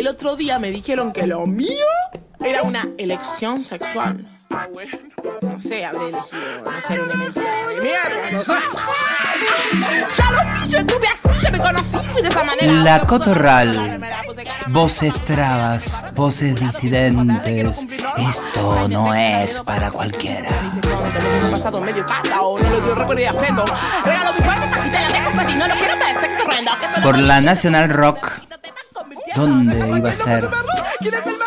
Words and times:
el 0.00 0.08
otro 0.08 0.34
día 0.34 0.58
me 0.58 0.70
dijeron 0.70 1.12
que 1.12 1.26
lo 1.26 1.46
mío 1.46 1.86
era 2.42 2.62
una 2.62 2.88
elección 2.96 3.62
sexual. 3.62 4.26
No 5.42 5.58
sé, 5.58 5.84
habré 5.84 6.08
elegido 6.08 6.64
no 6.64 6.80
ser 6.80 7.00
una 7.02 7.14
mentirosa 7.14 7.66
de 7.68 7.80
mierda, 7.82 8.30
no 8.32 8.42
sé. 8.42 8.54
Ya 10.16 10.30
lo 10.30 10.38
vi, 10.38 10.70
yo 10.70 10.78
estuve 10.78 11.06
así, 11.06 11.40
ya 11.40 11.50
me 11.50 11.58
conocí, 11.58 11.98
fui 12.12 12.22
de 12.22 12.28
esa 12.28 12.44
manera. 12.44 12.72
La 12.72 13.06
Cotorral. 13.06 14.00
Voces 14.68 15.12
trabas, 15.26 16.14
voces 16.14 16.58
disidentes. 16.58 17.86
Esto 18.16 18.88
no 18.88 19.14
es 19.14 19.58
para 19.58 19.90
cualquiera. 19.90 20.70
Pasado 21.50 21.80
medio 21.80 22.06
o 22.40 22.58
no 22.58 22.70
le 22.70 22.80
dio 22.80 22.94
recuerdo 22.94 23.20
y. 23.20 23.64
Regalo 24.04 24.32
mi 24.32 24.40
la 25.58 25.68
no 25.68 25.74
quiero 25.74 25.94
sexo 26.20 26.44
horrendo. 26.46 26.72
Por 27.02 27.18
la 27.18 27.42
National 27.42 27.90
Rock. 27.90 28.49
¿Dónde 29.40 29.96
iba 29.96 30.10
a 30.10 30.12
ser? 30.12 30.46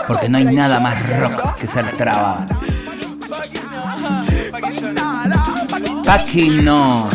Porque 0.08 0.28
no 0.28 0.40
hay 0.40 0.46
nada 0.46 0.80
más 0.80 0.98
rock 1.20 1.58
que 1.58 1.68
ser 1.68 1.94
traba. 1.94 2.44
Paki 6.04 6.50
no. 6.50 7.08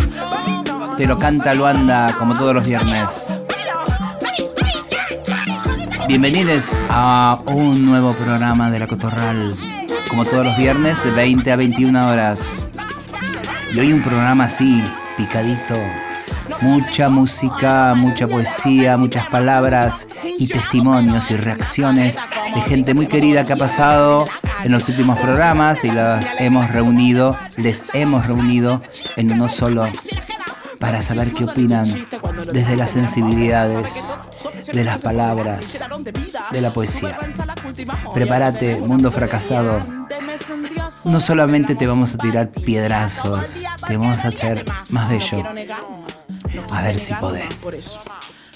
Te 0.96 1.04
lo 1.04 1.18
canta 1.18 1.52
Luanda 1.54 2.14
como 2.16 2.32
todos 2.34 2.54
los 2.54 2.64
viernes. 2.64 3.28
Bienvenidos 6.06 6.76
a 6.88 7.40
un 7.46 7.84
nuevo 7.84 8.12
programa 8.12 8.70
de 8.70 8.78
La 8.78 8.86
Cotorral. 8.86 9.56
Como 10.08 10.24
todos 10.24 10.46
los 10.46 10.56
viernes 10.56 11.02
de 11.02 11.10
20 11.10 11.50
a 11.50 11.56
21 11.56 12.08
horas. 12.08 12.64
Y 13.74 13.80
hoy 13.80 13.92
un 13.92 14.02
programa 14.02 14.44
así, 14.44 14.84
picadito. 15.16 15.74
Mucha 16.60 17.08
música, 17.08 17.94
mucha 17.96 18.28
poesía, 18.28 18.96
muchas 18.96 19.26
palabras 19.26 20.06
y 20.38 20.46
testimonios 20.46 21.30
y 21.30 21.36
reacciones 21.36 22.16
de 22.54 22.60
gente 22.62 22.94
muy 22.94 23.06
querida 23.06 23.44
que 23.44 23.52
ha 23.52 23.56
pasado 23.56 24.24
en 24.64 24.72
los 24.72 24.88
últimos 24.88 25.18
programas 25.18 25.84
y 25.84 25.90
las 25.90 26.26
hemos 26.38 26.70
reunido, 26.70 27.36
les 27.56 27.84
hemos 27.92 28.26
reunido 28.26 28.82
en 29.16 29.32
uno 29.32 29.48
solo 29.48 29.90
para 30.78 31.02
saber 31.02 31.34
qué 31.34 31.44
opinan 31.44 32.06
desde 32.52 32.76
las 32.76 32.90
sensibilidades, 32.90 34.18
de 34.72 34.84
las 34.84 35.00
palabras, 35.00 35.84
de 36.50 36.60
la 36.60 36.70
poesía. 36.72 37.18
Prepárate, 38.14 38.76
mundo 38.76 39.10
fracasado. 39.10 39.84
No 41.04 41.20
solamente 41.20 41.74
te 41.74 41.86
vamos 41.86 42.14
a 42.14 42.18
tirar 42.18 42.48
piedrazos, 42.48 43.64
te 43.86 43.96
vamos 43.96 44.24
a 44.24 44.28
hacer 44.28 44.64
más 44.90 45.08
bello. 45.08 45.42
A 46.70 46.82
ver 46.82 46.98
si 46.98 47.14
podés. 47.14 47.98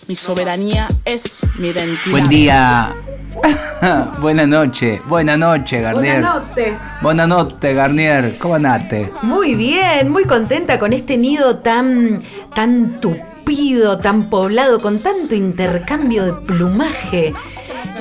Mi 0.08 0.14
soberanía 0.14 0.88
es 1.04 1.46
mi 1.58 1.68
identidad. 1.68 2.10
Buen 2.10 2.28
día. 2.28 2.96
Buena 4.20 4.46
noche. 4.46 5.00
Buena 5.06 5.36
noche, 5.36 5.80
Garnier. 5.80 6.20
Buenas 6.20 6.34
noches. 6.48 6.74
Buenas 7.00 7.28
noches, 7.28 7.76
Garnier. 7.76 8.38
¿Cómo 8.38 8.56
andaste? 8.56 9.12
Muy 9.22 9.54
bien, 9.54 10.10
muy 10.10 10.24
contenta 10.24 10.78
con 10.78 10.92
este 10.92 11.16
nido 11.16 11.58
tan, 11.58 12.22
tan 12.54 13.00
tupido, 13.00 13.98
tan 13.98 14.28
poblado, 14.28 14.80
con 14.80 14.98
tanto 14.98 15.34
intercambio 15.34 16.24
de 16.24 16.32
plumaje. 16.46 17.34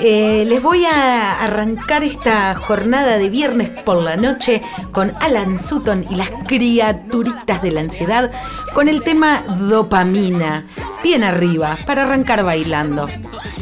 Eh, 0.03 0.45
les 0.47 0.63
voy 0.63 0.83
a 0.85 1.43
arrancar 1.43 2.03
esta 2.03 2.55
jornada 2.55 3.19
de 3.19 3.29
viernes 3.29 3.69
por 3.69 4.01
la 4.01 4.17
noche 4.17 4.63
con 4.91 5.13
Alan 5.19 5.59
Sutton 5.59 6.07
y 6.09 6.15
las 6.15 6.31
criaturitas 6.47 7.61
de 7.61 7.69
la 7.69 7.81
ansiedad 7.81 8.31
con 8.73 8.87
el 8.87 9.03
tema 9.03 9.43
dopamina, 9.69 10.65
bien 11.03 11.23
arriba, 11.23 11.77
para 11.85 12.03
arrancar 12.03 12.43
bailando. 12.43 13.07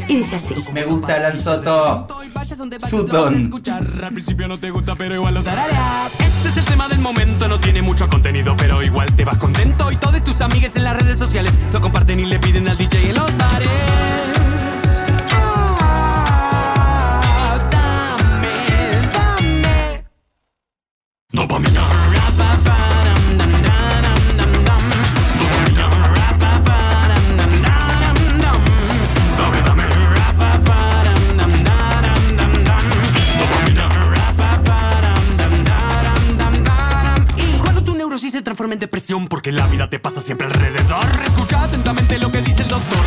Y 0.08 0.16
dice 0.16 0.36
así. 0.36 0.54
Me 0.72 0.82
gusta 0.84 1.16
Alan 1.16 1.38
Soto. 1.38 2.06
Sutton. 2.88 3.52
Al 4.02 4.12
principio 4.12 4.48
no 4.48 4.58
te 4.58 4.70
gusta, 4.70 4.94
pero 4.96 5.14
igual 5.14 5.34
lo 5.34 5.42
tarareas. 5.42 6.18
Este 6.20 6.48
es 6.48 6.56
el 6.56 6.64
tema 6.64 6.88
del 6.88 7.00
momento, 7.00 7.48
no 7.48 7.60
tiene 7.60 7.82
mucho 7.82 8.08
contenido, 8.08 8.56
pero 8.56 8.82
igual 8.82 9.14
te 9.14 9.26
vas 9.26 9.36
contento. 9.36 9.92
Y 9.92 9.96
todas 9.96 10.24
tus 10.24 10.40
amigas 10.40 10.74
en 10.76 10.84
las 10.84 10.96
redes 10.96 11.18
sociales 11.18 11.52
lo 11.70 11.82
comparten 11.82 12.18
y 12.18 12.24
le 12.24 12.38
piden 12.38 12.66
al 12.66 12.78
DJ 12.78 13.10
en 13.10 13.16
los 13.16 13.36
bares. 13.36 14.39
Dopamina. 21.50 21.80
Dame, 29.36 29.62
dame. 29.62 29.84
Y 37.36 37.58
cuando 37.58 37.82
tu 37.82 37.96
neurosis 37.96 38.30
se 38.30 38.42
transforma 38.42 38.74
en 38.74 38.78
depresión 38.78 39.26
porque 39.26 39.50
la 39.50 39.66
vida 39.66 39.90
te 39.90 39.98
pasa 39.98 40.20
siempre 40.20 40.46
alrededor. 40.46 41.04
Escucha 41.26 41.64
atentamente 41.64 42.16
lo 42.20 42.30
que 42.30 42.42
dice 42.42 42.62
el 42.62 42.68
doctor. 42.68 43.00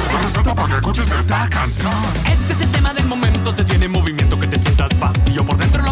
Este 2.29 2.53
es 2.53 2.59
el 2.59 2.71
tema 2.71 2.93
del 2.93 3.05
momento, 3.05 3.55
te 3.55 3.63
tiene 3.63 3.85
en 3.85 3.91
movimiento 3.93 4.37
que 4.37 4.47
te 4.47 4.59
sientas 4.59 4.99
vacío 4.99 5.45
por 5.45 5.55
dentro. 5.55 5.82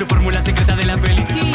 Su 0.00 0.06
fórmula 0.06 0.40
secreta 0.40 0.74
de 0.76 0.86
la 0.86 0.96
felicidad. 0.96 1.49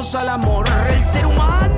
Al 0.00 0.30
amor. 0.30 0.66
El 0.88 1.04
ser 1.04 1.26
humano 1.26 1.69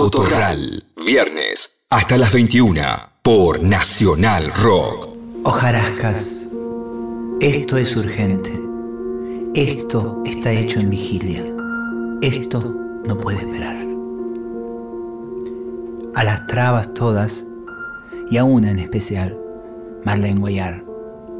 Cotorral. 0.00 0.82
Viernes 1.04 1.82
hasta 1.90 2.16
las 2.16 2.32
21 2.32 2.80
por 3.20 3.62
Nacional 3.62 4.50
Rock. 4.50 5.10
Ojarascas, 5.44 6.48
esto 7.42 7.76
es 7.76 7.94
urgente. 7.98 8.50
Esto 9.54 10.22
está 10.24 10.52
hecho 10.52 10.80
en 10.80 10.88
vigilia. 10.88 11.44
Esto 12.22 12.74
no 13.04 13.18
puede 13.18 13.40
esperar. 13.40 13.76
A 16.14 16.24
las 16.24 16.46
trabas 16.46 16.94
todas, 16.94 17.44
y 18.30 18.38
a 18.38 18.44
una 18.44 18.70
en 18.70 18.78
especial, 18.78 19.38
Marlene 20.06 20.40
Guayar, 20.40 20.82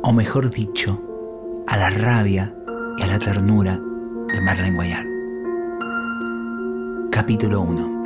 o 0.03 0.13
mejor 0.13 0.51
dicho, 0.51 1.03
a 1.67 1.79
la 1.79 1.89
rabia 1.89 2.55
y 2.99 3.03
a 3.05 3.07
la 3.07 3.19
ternura 3.19 3.81
de 4.31 4.41
Marlene 4.43 4.77
Guayar. 4.77 5.07
Capítulo 7.11 7.63
1 7.63 8.00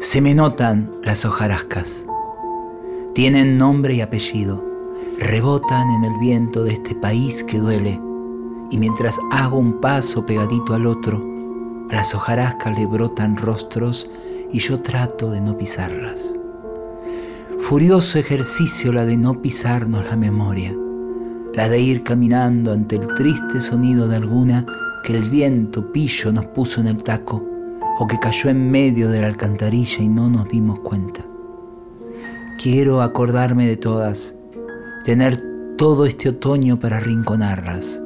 Se 0.00 0.20
me 0.20 0.34
notan 0.34 0.90
las 1.02 1.24
hojarascas. 1.24 2.06
Tienen 3.14 3.56
nombre 3.56 3.94
y 3.94 4.00
apellido. 4.00 4.62
Rebotan 5.18 5.88
en 5.88 6.04
el 6.04 6.18
viento 6.18 6.64
de 6.64 6.74
este 6.74 6.94
país 6.94 7.42
que 7.44 7.58
duele. 7.58 8.00
Y 8.70 8.78
mientras 8.78 9.18
hago 9.32 9.56
un 9.56 9.80
paso 9.80 10.26
pegadito 10.26 10.74
al 10.74 10.86
otro, 10.86 11.24
a 11.90 11.94
las 11.94 12.14
hojarascas 12.14 12.76
le 12.76 12.86
brotan 12.86 13.36
rostros 13.36 14.10
y 14.52 14.58
yo 14.58 14.80
trato 14.80 15.30
de 15.30 15.40
no 15.40 15.56
pisarlas. 15.56 16.34
Furioso 17.60 18.18
ejercicio 18.18 18.92
la 18.92 19.06
de 19.06 19.16
no 19.16 19.40
pisarnos 19.40 20.04
la 20.04 20.16
memoria, 20.16 20.74
la 21.54 21.68
de 21.68 21.80
ir 21.80 22.02
caminando 22.02 22.72
ante 22.72 22.96
el 22.96 23.06
triste 23.14 23.60
sonido 23.60 24.06
de 24.08 24.16
alguna 24.16 24.66
que 25.02 25.16
el 25.16 25.22
viento 25.22 25.92
pillo 25.92 26.32
nos 26.32 26.46
puso 26.46 26.80
en 26.80 26.88
el 26.88 27.02
taco 27.02 27.53
o 27.98 28.06
que 28.06 28.18
cayó 28.18 28.50
en 28.50 28.70
medio 28.70 29.08
de 29.08 29.20
la 29.20 29.26
alcantarilla 29.26 30.02
y 30.02 30.08
no 30.08 30.28
nos 30.28 30.48
dimos 30.48 30.80
cuenta. 30.80 31.24
Quiero 32.62 33.02
acordarme 33.02 33.66
de 33.66 33.76
todas, 33.76 34.34
tener 35.04 35.36
todo 35.76 36.06
este 36.06 36.28
otoño 36.28 36.78
para 36.78 37.00
rinconarlas, 37.00 38.02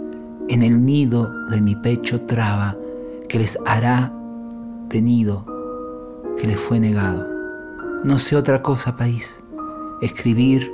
en 0.49 0.63
el 0.63 0.85
nido 0.85 1.31
de 1.49 1.61
mi 1.61 1.77
pecho 1.77 2.23
traba 2.23 2.77
que 3.29 3.39
les 3.39 3.59
hará 3.67 4.13
de 4.89 5.03
nido 5.03 5.45
que 6.39 6.47
les 6.47 6.59
fue 6.59 6.81
negado. 6.81 7.29
No 8.05 8.19
sé 8.19 8.37
otra 8.37 8.63
cosa, 8.63 8.97
país 8.97 9.43
escribir, 10.01 10.73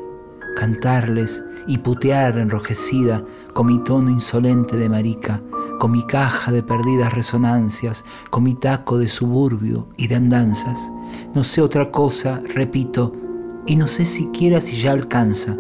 cantarles 0.57 1.45
y 1.67 1.79
putear 1.79 2.39
enrojecida 2.39 3.25
con 3.53 3.67
mi 3.67 3.83
tono 3.83 4.11
insolente 4.11 4.77
de 4.77 4.89
marica, 4.89 5.41
con 5.79 5.93
mi 5.93 6.03
caja 6.05 6.53
de 6.53 6.63
perdidas 6.63 7.13
resonancias, 7.13 8.05
con 8.31 8.45
mi 8.45 8.55
taco 8.55 8.99
de 8.99 9.09
suburbio 9.09 9.89
y 9.97 10.09
de 10.09 10.17
andanzas. 10.17 10.93
No 11.35 11.45
sé 11.45 11.61
otra 11.61 11.91
cosa, 11.91 12.41
repito, 12.55 13.15
y 13.67 13.77
no 13.77 13.87
sé 13.87 14.07
siquiera 14.07 14.61
si 14.61 14.81
ya 14.81 14.93
alcanza, 14.93 15.57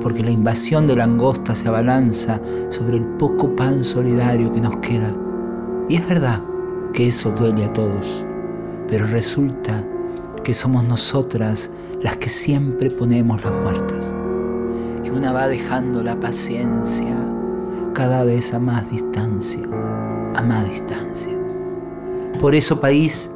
porque 0.00 0.22
la 0.22 0.30
invasión 0.30 0.86
de 0.86 0.96
langosta 0.96 1.54
se 1.54 1.68
abalanza 1.68 2.40
sobre 2.68 2.98
el 2.98 3.04
poco 3.04 3.54
pan 3.56 3.84
solidario 3.84 4.52
que 4.52 4.60
nos 4.60 4.76
queda. 4.78 5.14
Y 5.88 5.96
es 5.96 6.08
verdad 6.08 6.42
que 6.92 7.08
eso 7.08 7.30
duele 7.30 7.64
a 7.64 7.72
todos, 7.72 8.26
pero 8.86 9.06
resulta 9.06 9.84
que 10.44 10.54
somos 10.54 10.84
nosotras 10.84 11.70
las 12.02 12.16
que 12.16 12.28
siempre 12.28 12.90
ponemos 12.90 13.42
las 13.44 13.52
muertas. 13.52 14.14
Y 15.04 15.10
una 15.10 15.32
va 15.32 15.48
dejando 15.48 16.02
la 16.02 16.18
paciencia 16.20 17.37
cada 17.98 18.22
vez 18.22 18.54
a 18.54 18.60
más 18.60 18.88
distancia, 18.92 19.64
a 20.36 20.40
más 20.40 20.70
distancia. 20.70 21.36
Por 22.40 22.54
eso, 22.54 22.80
país, 22.80 23.28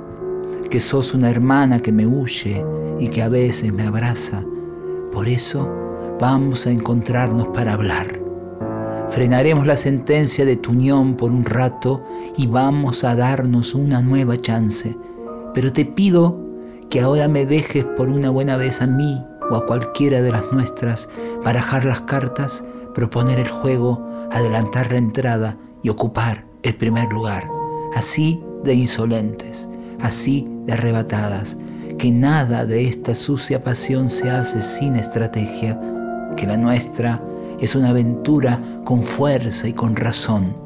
que 0.70 0.78
sos 0.78 1.14
una 1.14 1.28
hermana 1.30 1.80
que 1.80 1.90
me 1.90 2.06
huye 2.06 2.64
y 3.00 3.08
que 3.08 3.22
a 3.22 3.28
veces 3.28 3.72
me 3.72 3.88
abraza, 3.88 4.44
por 5.12 5.26
eso 5.26 5.68
vamos 6.20 6.68
a 6.68 6.70
encontrarnos 6.70 7.48
para 7.48 7.72
hablar. 7.72 8.20
Frenaremos 9.10 9.66
la 9.66 9.76
sentencia 9.76 10.44
de 10.44 10.54
tu 10.54 10.70
unión 10.70 11.16
por 11.16 11.32
un 11.32 11.44
rato 11.44 12.04
y 12.36 12.46
vamos 12.46 13.02
a 13.02 13.16
darnos 13.16 13.74
una 13.74 14.00
nueva 14.00 14.40
chance. 14.40 14.96
Pero 15.54 15.72
te 15.72 15.84
pido 15.84 16.38
que 16.88 17.00
ahora 17.00 17.26
me 17.26 17.46
dejes 17.46 17.84
por 17.96 18.08
una 18.08 18.30
buena 18.30 18.56
vez 18.56 18.80
a 18.80 18.86
mí 18.86 19.26
o 19.50 19.56
a 19.56 19.66
cualquiera 19.66 20.22
de 20.22 20.30
las 20.30 20.52
nuestras, 20.52 21.08
barajar 21.44 21.84
las 21.84 22.02
cartas, 22.02 22.64
proponer 22.94 23.40
el 23.40 23.48
juego, 23.48 24.11
adelantar 24.32 24.90
la 24.90 24.98
entrada 24.98 25.56
y 25.82 25.88
ocupar 25.88 26.44
el 26.62 26.76
primer 26.76 27.12
lugar, 27.12 27.48
así 27.94 28.42
de 28.64 28.74
insolentes, 28.74 29.68
así 30.00 30.48
de 30.64 30.72
arrebatadas, 30.72 31.58
que 31.98 32.10
nada 32.10 32.64
de 32.64 32.88
esta 32.88 33.14
sucia 33.14 33.62
pasión 33.62 34.08
se 34.08 34.30
hace 34.30 34.60
sin 34.60 34.96
estrategia, 34.96 35.80
que 36.36 36.46
la 36.46 36.56
nuestra 36.56 37.22
es 37.60 37.74
una 37.74 37.90
aventura 37.90 38.60
con 38.84 39.02
fuerza 39.02 39.68
y 39.68 39.72
con 39.72 39.94
razón, 39.96 40.56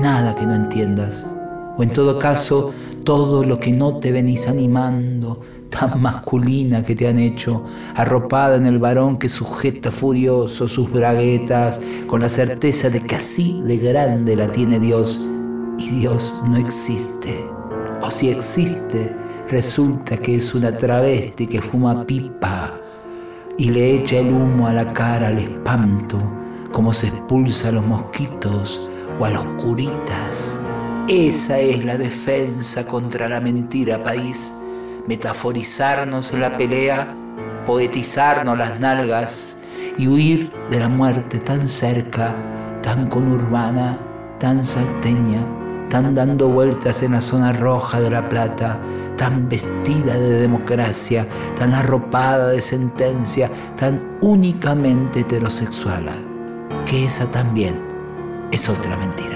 nada 0.00 0.34
que 0.34 0.46
no 0.46 0.54
entiendas, 0.54 1.34
o 1.76 1.82
en 1.82 1.92
todo 1.92 2.18
caso, 2.18 2.72
todo 3.04 3.44
lo 3.44 3.58
que 3.58 3.72
no 3.72 3.98
te 3.98 4.12
venís 4.12 4.48
animando, 4.48 5.40
tan 5.70 6.00
masculina 6.00 6.82
que 6.82 6.94
te 6.94 7.08
han 7.08 7.18
hecho, 7.18 7.64
arropada 7.94 8.56
en 8.56 8.66
el 8.66 8.78
varón 8.78 9.18
que 9.18 9.28
sujeta 9.28 9.90
furioso 9.90 10.68
sus 10.68 10.90
braguetas, 10.90 11.80
con 12.06 12.20
la 12.20 12.28
certeza 12.28 12.90
de 12.90 13.02
que 13.02 13.16
así 13.16 13.60
de 13.64 13.78
grande 13.78 14.36
la 14.36 14.50
tiene 14.50 14.80
Dios, 14.80 15.28
y 15.78 15.90
Dios 16.00 16.42
no 16.46 16.56
existe. 16.56 17.44
O 18.02 18.10
si 18.10 18.28
existe, 18.28 19.14
resulta 19.48 20.16
que 20.16 20.36
es 20.36 20.54
una 20.54 20.76
travesti 20.76 21.46
que 21.46 21.60
fuma 21.60 22.06
pipa 22.06 22.78
y 23.58 23.70
le 23.70 23.94
echa 23.94 24.18
el 24.18 24.32
humo 24.32 24.66
a 24.66 24.72
la 24.72 24.92
cara 24.92 25.28
al 25.28 25.38
espanto, 25.38 26.18
como 26.72 26.92
se 26.92 27.08
expulsa 27.08 27.68
a 27.68 27.72
los 27.72 27.86
mosquitos 27.86 28.90
o 29.18 29.24
a 29.24 29.30
los 29.30 29.44
curitas. 29.62 30.60
Esa 31.08 31.58
es 31.58 31.84
la 31.84 31.96
defensa 31.96 32.86
contra 32.86 33.28
la 33.28 33.40
mentira, 33.40 34.02
país 34.02 34.60
metaforizarnos 35.06 36.32
la 36.32 36.56
pelea, 36.56 37.14
poetizarnos 37.66 38.56
las 38.56 38.78
nalgas 38.80 39.58
y 39.98 40.08
huir 40.08 40.52
de 40.70 40.80
la 40.80 40.88
muerte 40.88 41.38
tan 41.38 41.68
cerca, 41.68 42.34
tan 42.82 43.08
conurbana, 43.08 43.98
tan 44.38 44.64
salteña, 44.64 45.40
tan 45.88 46.14
dando 46.14 46.48
vueltas 46.48 47.02
en 47.02 47.12
la 47.12 47.20
zona 47.20 47.52
roja 47.52 48.00
de 48.00 48.10
La 48.10 48.28
Plata, 48.28 48.78
tan 49.16 49.48
vestida 49.48 50.14
de 50.14 50.40
democracia, 50.40 51.26
tan 51.56 51.72
arropada 51.74 52.48
de 52.48 52.60
sentencia, 52.60 53.50
tan 53.76 54.18
únicamente 54.20 55.20
heterosexual, 55.20 56.06
que 56.84 57.06
esa 57.06 57.30
también 57.30 57.80
es 58.50 58.68
otra 58.68 58.96
mentira. 58.96 59.35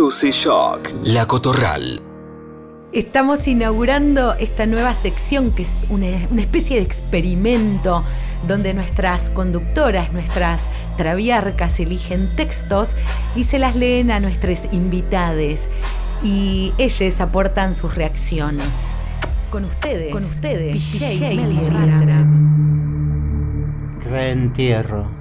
Susy 0.00 0.30
Shock, 0.30 0.94
La 1.04 1.26
Cotorral. 1.26 2.00
Estamos 2.90 3.46
inaugurando 3.46 4.32
esta 4.32 4.64
nueva 4.64 4.94
sección 4.94 5.50
que 5.50 5.64
es 5.64 5.84
una, 5.90 6.06
una, 6.30 6.40
especie 6.40 6.76
de 6.76 6.82
experimento 6.82 8.02
donde 8.48 8.72
nuestras 8.72 9.28
conductoras, 9.28 10.10
nuestras 10.14 10.70
traviarcas 10.96 11.80
eligen 11.80 12.34
textos 12.34 12.96
y 13.36 13.44
se 13.44 13.58
las 13.58 13.76
leen 13.76 14.10
a 14.10 14.20
nuestros 14.20 14.72
invitados 14.72 15.68
y 16.24 16.72
ellos 16.78 17.20
aportan 17.20 17.74
sus 17.74 17.94
reacciones. 17.94 18.72
Con 19.50 19.66
ustedes, 19.66 20.12
con 20.12 20.24
ustedes, 20.24 20.98
Reentierro. 24.00 25.19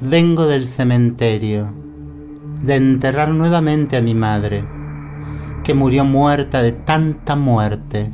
Vengo 0.00 0.46
del 0.46 0.68
cementerio 0.68 1.74
de 2.62 2.76
enterrar 2.76 3.30
nuevamente 3.30 3.96
a 3.96 4.00
mi 4.00 4.14
madre, 4.14 4.64
que 5.64 5.74
murió 5.74 6.04
muerta 6.04 6.62
de 6.62 6.70
tanta 6.70 7.34
muerte. 7.34 8.12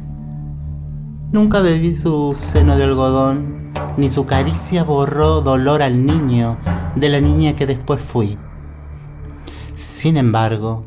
Nunca 1.31 1.61
bebí 1.61 1.93
su 1.93 2.35
seno 2.35 2.79
de 2.79 2.85
algodón, 2.85 3.75
ni 3.99 4.09
su 4.09 4.25
caricia 4.25 4.83
borró 4.83 5.43
dolor 5.43 5.83
al 5.83 6.07
niño 6.07 6.57
de 6.97 7.11
la 7.11 7.21
niña 7.21 7.55
que 7.55 7.67
después 7.67 8.01
fui. 8.01 8.39
Sin 9.75 10.17
embargo, 10.17 10.87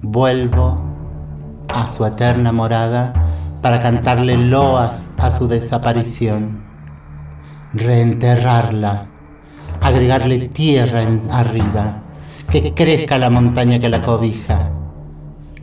vuelvo 0.00 0.80
a 1.74 1.88
su 1.88 2.06
eterna 2.06 2.52
morada 2.52 3.58
para 3.62 3.82
cantarle 3.82 4.36
loas 4.36 5.12
a 5.18 5.32
su 5.32 5.48
desaparición, 5.48 6.62
reenterrarla 7.72 9.08
agregarle 9.80 10.48
tierra 10.48 11.02
en 11.02 11.20
arriba, 11.30 12.02
que 12.50 12.74
crezca 12.74 13.18
la 13.18 13.30
montaña 13.30 13.78
que 13.78 13.88
la 13.88 14.02
cobija. 14.02 14.70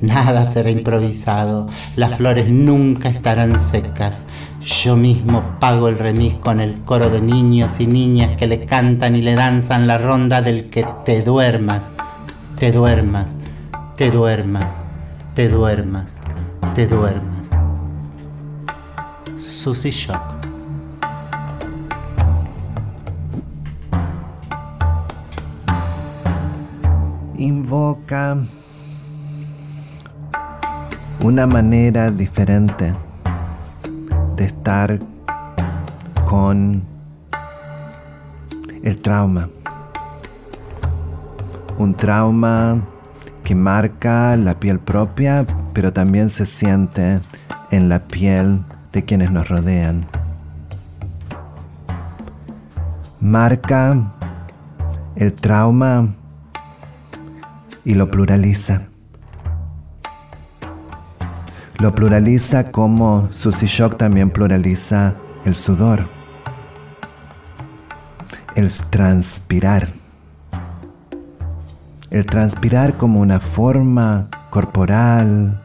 Nada 0.01 0.43
será 0.43 0.69
improvisado, 0.69 1.69
las 1.95 2.15
flores 2.17 2.49
nunca 2.49 3.07
estarán 3.07 3.57
secas. 3.57 4.25
Yo 4.59 4.97
mismo 4.97 5.41
pago 5.61 5.87
el 5.87 5.97
remis 5.97 6.35
con 6.35 6.59
el 6.59 6.81
coro 6.81 7.09
de 7.09 7.21
niños 7.21 7.79
y 7.79 7.87
niñas 7.87 8.35
que 8.35 8.47
le 8.47 8.65
cantan 8.65 9.15
y 9.15 9.21
le 9.21 9.35
danzan 9.35 9.87
la 9.87 9.97
ronda 9.97 10.41
del 10.41 10.69
que 10.69 10.85
te 11.05 11.21
duermas, 11.21 11.93
te 12.57 12.73
duermas, 12.73 13.37
te 13.95 14.11
duermas, 14.11 14.75
te 15.35 15.47
duermas, 15.47 16.19
te 16.75 16.85
duermas. 16.85 17.49
Susy 19.37 19.91
Shock. 19.91 20.42
Una 31.23 31.47
manera 31.47 32.11
diferente 32.11 32.93
de 34.35 34.45
estar 34.45 34.99
con 36.25 36.83
el 38.83 39.01
trauma. 39.01 39.49
Un 41.79 41.95
trauma 41.95 42.79
que 43.43 43.55
marca 43.55 44.37
la 44.37 44.59
piel 44.59 44.79
propia, 44.79 45.47
pero 45.73 45.91
también 45.91 46.29
se 46.29 46.45
siente 46.45 47.21
en 47.71 47.89
la 47.89 48.03
piel 48.03 48.63
de 48.91 49.03
quienes 49.03 49.31
nos 49.31 49.49
rodean. 49.49 50.05
Marca 53.19 53.97
el 55.15 55.33
trauma 55.33 56.09
y 57.85 57.93
lo 57.93 58.09
pluraliza. 58.09 58.81
Lo 61.79 61.93
pluraliza 61.93 62.71
como 62.71 63.27
Susie 63.31 63.67
Shock 63.67 63.97
también 63.97 64.29
pluraliza 64.29 65.15
el 65.43 65.55
sudor, 65.55 66.07
el 68.55 68.69
transpirar. 68.89 69.89
El 72.09 72.25
transpirar 72.25 72.95
como 72.95 73.19
una 73.19 73.39
forma 73.39 74.29
corporal, 74.51 75.63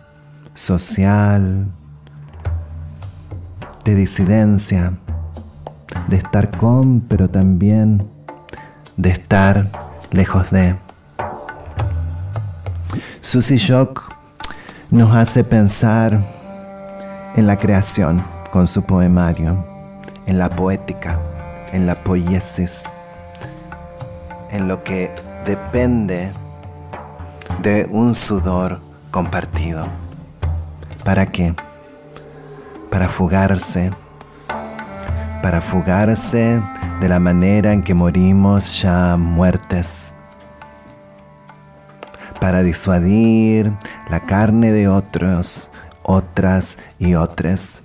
social, 0.54 1.68
de 3.84 3.94
disidencia, 3.94 4.98
de 6.08 6.16
estar 6.16 6.56
con, 6.56 7.00
pero 7.00 7.28
también 7.28 8.08
de 8.96 9.10
estar 9.10 9.70
lejos 10.10 10.50
de. 10.50 10.87
Susie 13.20 13.58
Shock 13.58 14.14
nos 14.90 15.14
hace 15.14 15.44
pensar 15.44 16.18
en 17.36 17.46
la 17.46 17.58
creación 17.58 18.22
con 18.50 18.66
su 18.66 18.82
poemario, 18.82 19.64
en 20.26 20.38
la 20.38 20.48
poética, 20.54 21.20
en 21.72 21.86
la 21.86 22.02
poiesis, 22.02 22.90
en 24.50 24.68
lo 24.68 24.82
que 24.82 25.10
depende 25.44 26.32
de 27.62 27.86
un 27.90 28.14
sudor 28.14 28.80
compartido. 29.10 29.86
¿Para 31.04 31.26
qué? 31.26 31.54
Para 32.90 33.08
fugarse, 33.08 33.90
para 35.42 35.60
fugarse 35.60 36.62
de 37.00 37.08
la 37.08 37.18
manera 37.18 37.72
en 37.72 37.82
que 37.82 37.94
morimos 37.94 38.82
ya 38.82 39.16
muertes 39.16 40.14
para 42.40 42.62
disuadir 42.62 43.72
la 44.10 44.20
carne 44.20 44.72
de 44.72 44.88
otros, 44.88 45.70
otras 46.02 46.78
y 46.98 47.14
otras, 47.14 47.82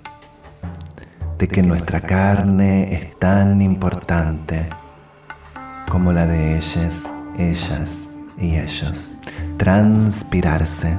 de 1.38 1.48
que 1.48 1.62
nuestra 1.62 2.00
carne 2.00 2.94
es 2.94 3.18
tan 3.18 3.60
importante 3.60 4.68
como 5.88 6.12
la 6.12 6.26
de 6.26 6.56
ellas, 6.56 7.08
ellas 7.36 8.10
y 8.38 8.56
ellos. 8.56 9.18
Transpirarse, 9.56 10.96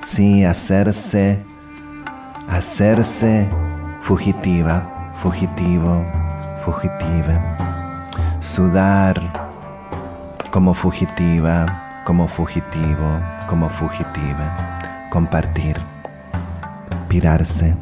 sí, 0.00 0.44
hacerse, 0.44 1.42
hacerse 2.48 3.48
fugitiva, 4.00 5.12
fugitivo, 5.16 6.04
fugitiva. 6.64 8.06
Sudar 8.40 9.20
como 10.50 10.72
fugitiva, 10.74 11.85
como 12.06 12.28
fugitivo, 12.28 13.20
como 13.48 13.68
fugitiva, 13.68 14.78
compartir, 15.10 15.76
pirarse 17.08 17.76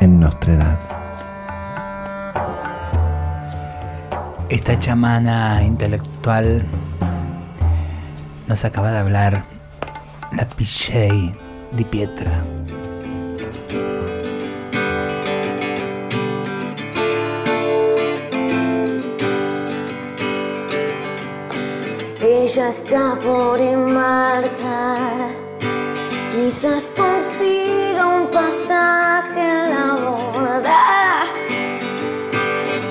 en 0.00 0.20
nuestra 0.20 0.52
edad. 0.52 0.78
Esta 4.50 4.78
chamana 4.78 5.62
intelectual 5.64 6.66
nos 8.46 8.62
acaba 8.66 8.92
de 8.92 8.98
hablar 8.98 9.44
la 10.32 10.46
Pichei 10.46 11.34
di 11.72 11.84
Pietra. 11.84 12.53
Ella 22.46 22.68
está 22.68 23.18
por 23.24 23.58
embarcar, 23.58 25.18
quizás 26.30 26.90
consiga 26.90 28.06
un 28.06 28.26
pasaje 28.26 29.40
en 29.40 29.70
la 29.70 29.94
borda. 30.04 31.24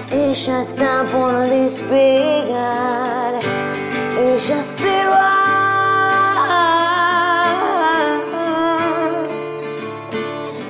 Ella 0.10 0.60
está 0.60 1.04
por 1.12 1.38
despegar, 1.38 3.36
ella 4.18 4.64
se 4.64 5.08
va. 5.08 5.44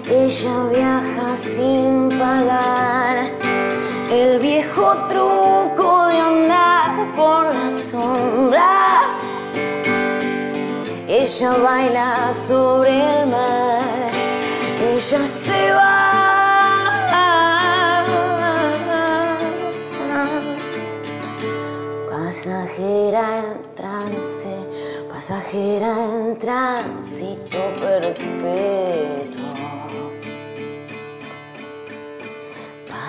Ella 0.09 0.55
viaja 0.73 1.37
sin 1.37 2.09
pagar 2.09 3.27
el 4.11 4.39
viejo 4.39 4.93
truco 5.07 6.07
de 6.09 6.19
andar 6.19 6.52
por 7.15 7.53
las 7.53 7.73
sombras. 7.73 9.27
Ella 11.07 11.57
baila 11.57 12.33
sobre 12.33 12.89
el 12.89 13.27
mar, 13.27 14.11
ella 14.81 15.27
se 15.27 15.71
va. 15.73 16.33
Pasajera 22.09 23.25
en 23.39 23.75
trance, 23.75 24.55
pasajera 25.07 25.93
en 26.15 26.39
tránsito 26.39 27.59
perpetuo. 27.79 29.42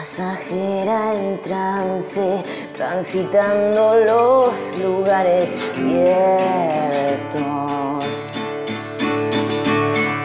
Pasajera 0.04 1.14
en 1.14 1.40
trance, 1.40 2.44
transitando 2.74 3.94
los 4.04 4.76
lugares 4.76 5.50
ciertos. 5.50 7.32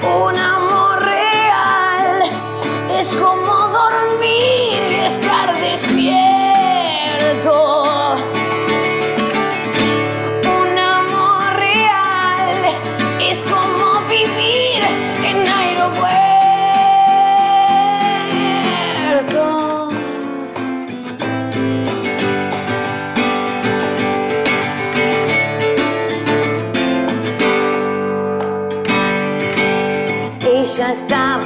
Un 0.04 0.36
Ella 31.00 31.39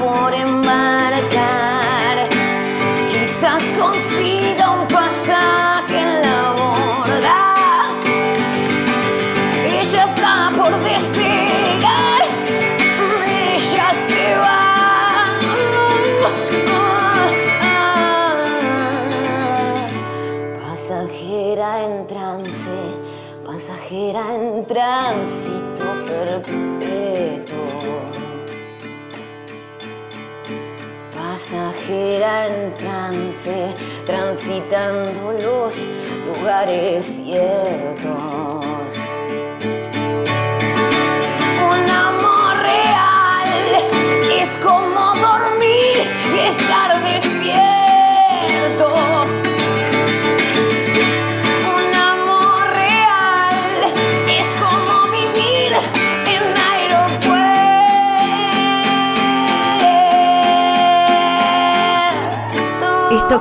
transitando 34.05 35.31
los 35.33 35.87
lugares 36.27 37.21
ciertos. 37.23 38.52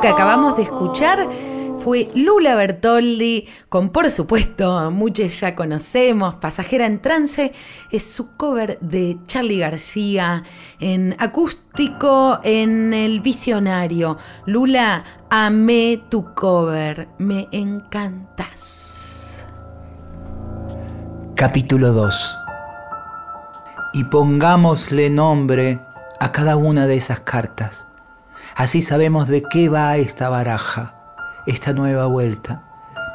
Que 0.02 0.08
acabamos 0.08 0.56
de 0.56 0.64
escuchar 0.64 1.28
fue 1.78 2.08
Lula 2.14 2.56
Bertoldi 2.56 3.46
con, 3.68 3.90
por 3.90 4.10
supuesto, 4.10 4.90
muchos 4.90 5.40
ya 5.40 5.54
conocemos, 5.54 6.34
Pasajera 6.36 6.86
en 6.86 7.00
Trance, 7.00 7.52
es 7.90 8.04
su 8.04 8.36
cover 8.36 8.78
de 8.80 9.18
Charlie 9.26 9.58
García 9.58 10.42
en 10.80 11.14
acústico 11.18 12.40
en 12.42 12.92
El 12.92 13.20
Visionario. 13.20 14.18
Lula, 14.46 15.04
amé 15.30 16.02
tu 16.08 16.34
cover, 16.34 17.08
me 17.18 17.48
encantas. 17.52 19.46
Capítulo 21.36 21.92
2. 21.92 22.38
Y 23.94 24.04
pongámosle 24.04 25.10
nombre 25.10 25.80
a 26.18 26.32
cada 26.32 26.56
una 26.56 26.86
de 26.86 26.96
esas 26.96 27.20
cartas. 27.20 27.88
Así 28.54 28.82
sabemos 28.82 29.28
de 29.28 29.42
qué 29.42 29.68
va 29.68 29.96
esta 29.96 30.28
baraja, 30.28 30.94
esta 31.46 31.72
nueva 31.72 32.06
vuelta. 32.06 32.62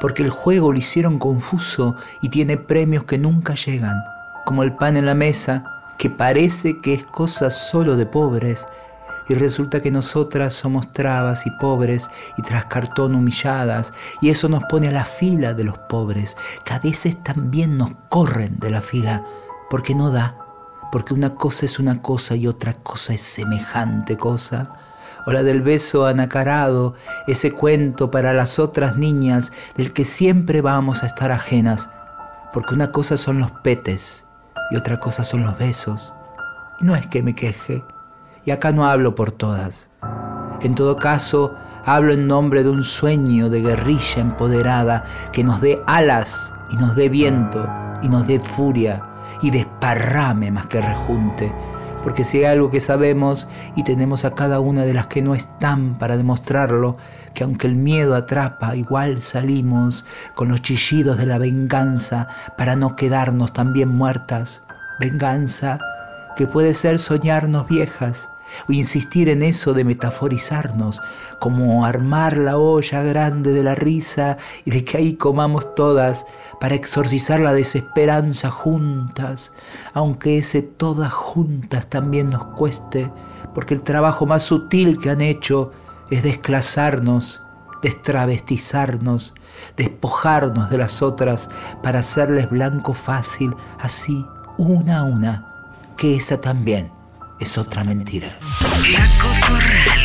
Porque 0.00 0.22
el 0.22 0.30
juego 0.30 0.72
lo 0.72 0.78
hicieron 0.78 1.18
confuso 1.18 1.96
y 2.20 2.28
tiene 2.28 2.56
premios 2.56 3.04
que 3.04 3.18
nunca 3.18 3.54
llegan, 3.54 4.02
como 4.44 4.62
el 4.62 4.74
pan 4.74 4.96
en 4.96 5.06
la 5.06 5.14
mesa, 5.14 5.64
que 5.96 6.10
parece 6.10 6.80
que 6.80 6.94
es 6.94 7.04
cosa 7.04 7.50
solo 7.50 7.96
de 7.96 8.06
pobres, 8.06 8.66
y 9.28 9.34
resulta 9.34 9.82
que 9.82 9.90
nosotras 9.90 10.54
somos 10.54 10.92
trabas 10.92 11.46
y 11.46 11.50
pobres 11.50 12.10
y 12.36 12.42
tras 12.42 12.64
cartón 12.66 13.14
humilladas, 13.14 13.92
y 14.20 14.30
eso 14.30 14.48
nos 14.48 14.64
pone 14.64 14.88
a 14.88 14.92
la 14.92 15.04
fila 15.04 15.54
de 15.54 15.64
los 15.64 15.78
pobres, 15.78 16.36
que 16.64 16.74
a 16.74 16.78
veces 16.78 17.22
también 17.22 17.76
nos 17.76 17.90
corren 18.08 18.58
de 18.58 18.70
la 18.70 18.80
fila, 18.80 19.24
porque 19.68 19.94
no 19.94 20.10
da, 20.10 20.36
porque 20.90 21.12
una 21.12 21.34
cosa 21.34 21.66
es 21.66 21.78
una 21.78 22.00
cosa 22.00 22.36
y 22.36 22.46
otra 22.46 22.74
cosa 22.74 23.12
es 23.12 23.20
semejante 23.20 24.16
cosa. 24.16 24.72
O 25.28 25.32
la 25.32 25.42
del 25.42 25.60
beso 25.60 26.06
anacarado, 26.06 26.94
ese 27.26 27.52
cuento 27.52 28.10
para 28.10 28.32
las 28.32 28.58
otras 28.58 28.96
niñas 28.96 29.52
del 29.76 29.92
que 29.92 30.04
siempre 30.04 30.62
vamos 30.62 31.02
a 31.02 31.06
estar 31.06 31.32
ajenas, 31.32 31.90
porque 32.50 32.72
una 32.72 32.92
cosa 32.92 33.18
son 33.18 33.38
los 33.38 33.50
petes 33.50 34.24
y 34.70 34.76
otra 34.76 34.98
cosa 35.00 35.24
son 35.24 35.42
los 35.42 35.58
besos. 35.58 36.14
Y 36.80 36.86
no 36.86 36.96
es 36.96 37.06
que 37.08 37.22
me 37.22 37.34
queje, 37.34 37.84
y 38.46 38.52
acá 38.52 38.72
no 38.72 38.86
hablo 38.86 39.14
por 39.14 39.30
todas. 39.30 39.90
En 40.62 40.74
todo 40.74 40.96
caso, 40.96 41.54
hablo 41.84 42.14
en 42.14 42.26
nombre 42.26 42.62
de 42.62 42.70
un 42.70 42.82
sueño 42.82 43.50
de 43.50 43.60
guerrilla 43.60 44.22
empoderada 44.22 45.04
que 45.30 45.44
nos 45.44 45.60
dé 45.60 45.82
alas 45.86 46.54
y 46.70 46.76
nos 46.76 46.96
dé 46.96 47.10
viento 47.10 47.68
y 48.00 48.08
nos 48.08 48.26
dé 48.26 48.40
furia 48.40 49.04
y 49.42 49.50
desparrame 49.50 50.50
más 50.50 50.68
que 50.68 50.80
rejunte. 50.80 51.52
Porque 52.02 52.24
si 52.24 52.38
hay 52.38 52.44
algo 52.44 52.70
que 52.70 52.80
sabemos 52.80 53.48
y 53.76 53.84
tenemos 53.84 54.24
a 54.24 54.34
cada 54.34 54.60
una 54.60 54.84
de 54.84 54.94
las 54.94 55.08
que 55.08 55.22
no 55.22 55.34
están 55.34 55.98
para 55.98 56.16
demostrarlo, 56.16 56.96
que 57.34 57.44
aunque 57.44 57.66
el 57.66 57.76
miedo 57.76 58.14
atrapa, 58.14 58.76
igual 58.76 59.20
salimos 59.20 60.06
con 60.34 60.48
los 60.48 60.62
chillidos 60.62 61.18
de 61.18 61.26
la 61.26 61.38
venganza 61.38 62.28
para 62.56 62.76
no 62.76 62.96
quedarnos 62.96 63.52
también 63.52 63.88
muertas. 63.88 64.62
Venganza 64.98 65.78
que 66.36 66.46
puede 66.46 66.74
ser 66.74 66.98
soñarnos 66.98 67.68
viejas 67.68 68.30
o 68.68 68.72
insistir 68.72 69.28
en 69.28 69.42
eso 69.42 69.74
de 69.74 69.84
metaforizarnos, 69.84 71.02
como 71.38 71.84
armar 71.86 72.36
la 72.36 72.58
olla 72.58 73.02
grande 73.02 73.52
de 73.52 73.62
la 73.62 73.74
risa 73.74 74.36
y 74.64 74.70
de 74.70 74.84
que 74.84 74.98
ahí 74.98 75.14
comamos 75.14 75.74
todas 75.74 76.26
para 76.60 76.74
exorcizar 76.74 77.40
la 77.40 77.52
desesperanza 77.52 78.50
juntas, 78.50 79.52
aunque 79.94 80.38
ese 80.38 80.62
todas 80.62 81.12
juntas 81.12 81.88
también 81.88 82.30
nos 82.30 82.44
cueste, 82.44 83.10
porque 83.54 83.74
el 83.74 83.82
trabajo 83.82 84.26
más 84.26 84.42
sutil 84.42 84.98
que 84.98 85.10
han 85.10 85.20
hecho 85.20 85.72
es 86.10 86.22
desclasarnos, 86.22 87.42
destravestizarnos, 87.82 89.34
despojarnos 89.76 90.70
de 90.70 90.78
las 90.78 91.02
otras 91.02 91.48
para 91.82 92.00
hacerles 92.00 92.50
blanco 92.50 92.92
fácil, 92.92 93.54
así, 93.80 94.26
una 94.56 94.98
a 94.98 95.02
una, 95.04 95.54
que 95.96 96.16
esa 96.16 96.40
también 96.40 96.97
es 97.40 97.58
otra 97.58 97.84
mentira. 97.84 98.38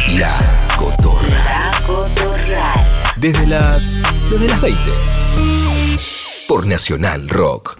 La 0.10 0.68
Cotorra. 0.78 1.72
Desde 3.18 3.48
las. 3.48 4.02
Desde 4.30 4.48
las 4.48 4.62
20. 4.62 4.82
Por 6.48 6.66
Nacional 6.66 7.30
Rock. 7.30 7.78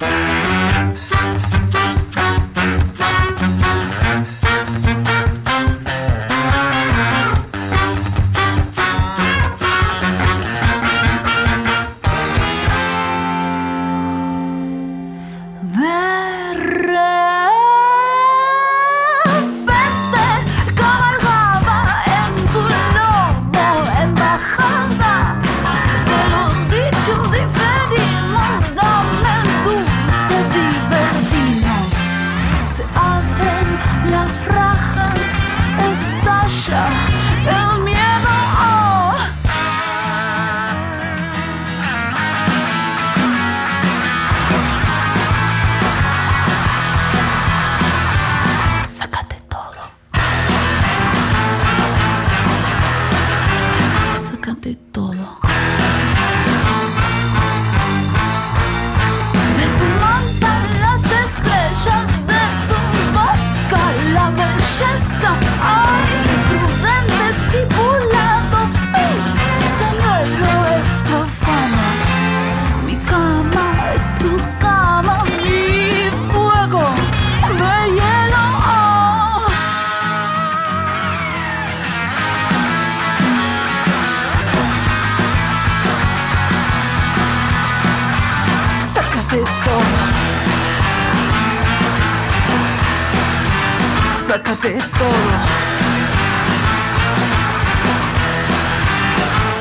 Sácate 54.54 54.78
todo. 54.92 55.43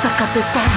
Sácate 0.02 0.42
todo. 0.52 0.72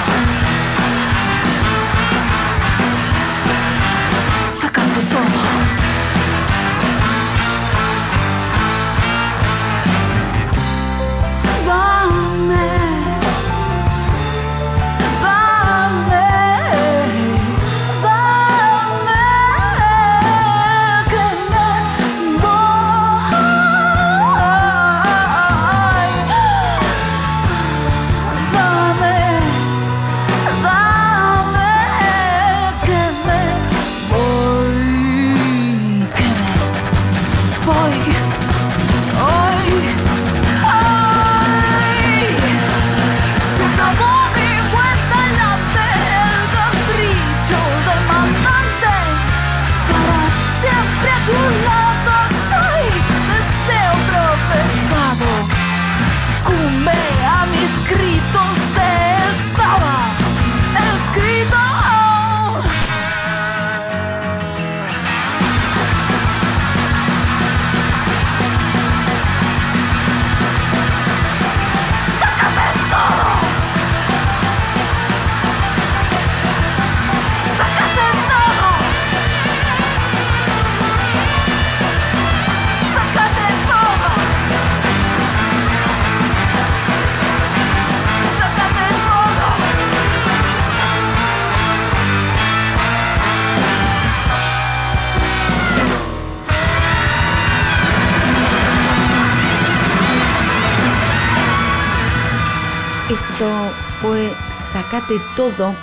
Todo, 105.36 105.76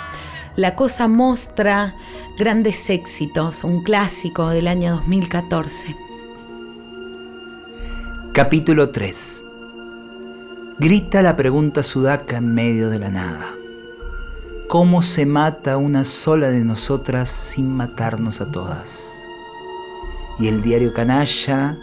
La 0.55 0.75
Cosa 0.75 1.07
Mostra, 1.07 1.95
Grandes 2.35 2.89
Éxitos, 2.89 3.63
un 3.63 3.83
clásico 3.83 4.49
del 4.49 4.67
año 4.67 4.95
2014. 4.95 5.95
Capítulo 8.33 8.89
3. 8.89 9.43
Grita 10.79 11.21
la 11.21 11.35
pregunta 11.35 11.83
sudaca 11.83 12.37
en 12.37 12.55
medio 12.55 12.89
de 12.89 12.97
la 12.97 13.11
nada. 13.11 13.53
¿Cómo 14.67 15.03
se 15.03 15.27
mata 15.27 15.77
una 15.77 16.05
sola 16.05 16.49
de 16.49 16.61
nosotras 16.61 17.29
sin 17.29 17.69
matarnos 17.69 18.41
a 18.41 18.51
todas? 18.51 19.11
Y 20.39 20.47
el 20.47 20.63
diario 20.63 20.91
canalla 20.91 21.77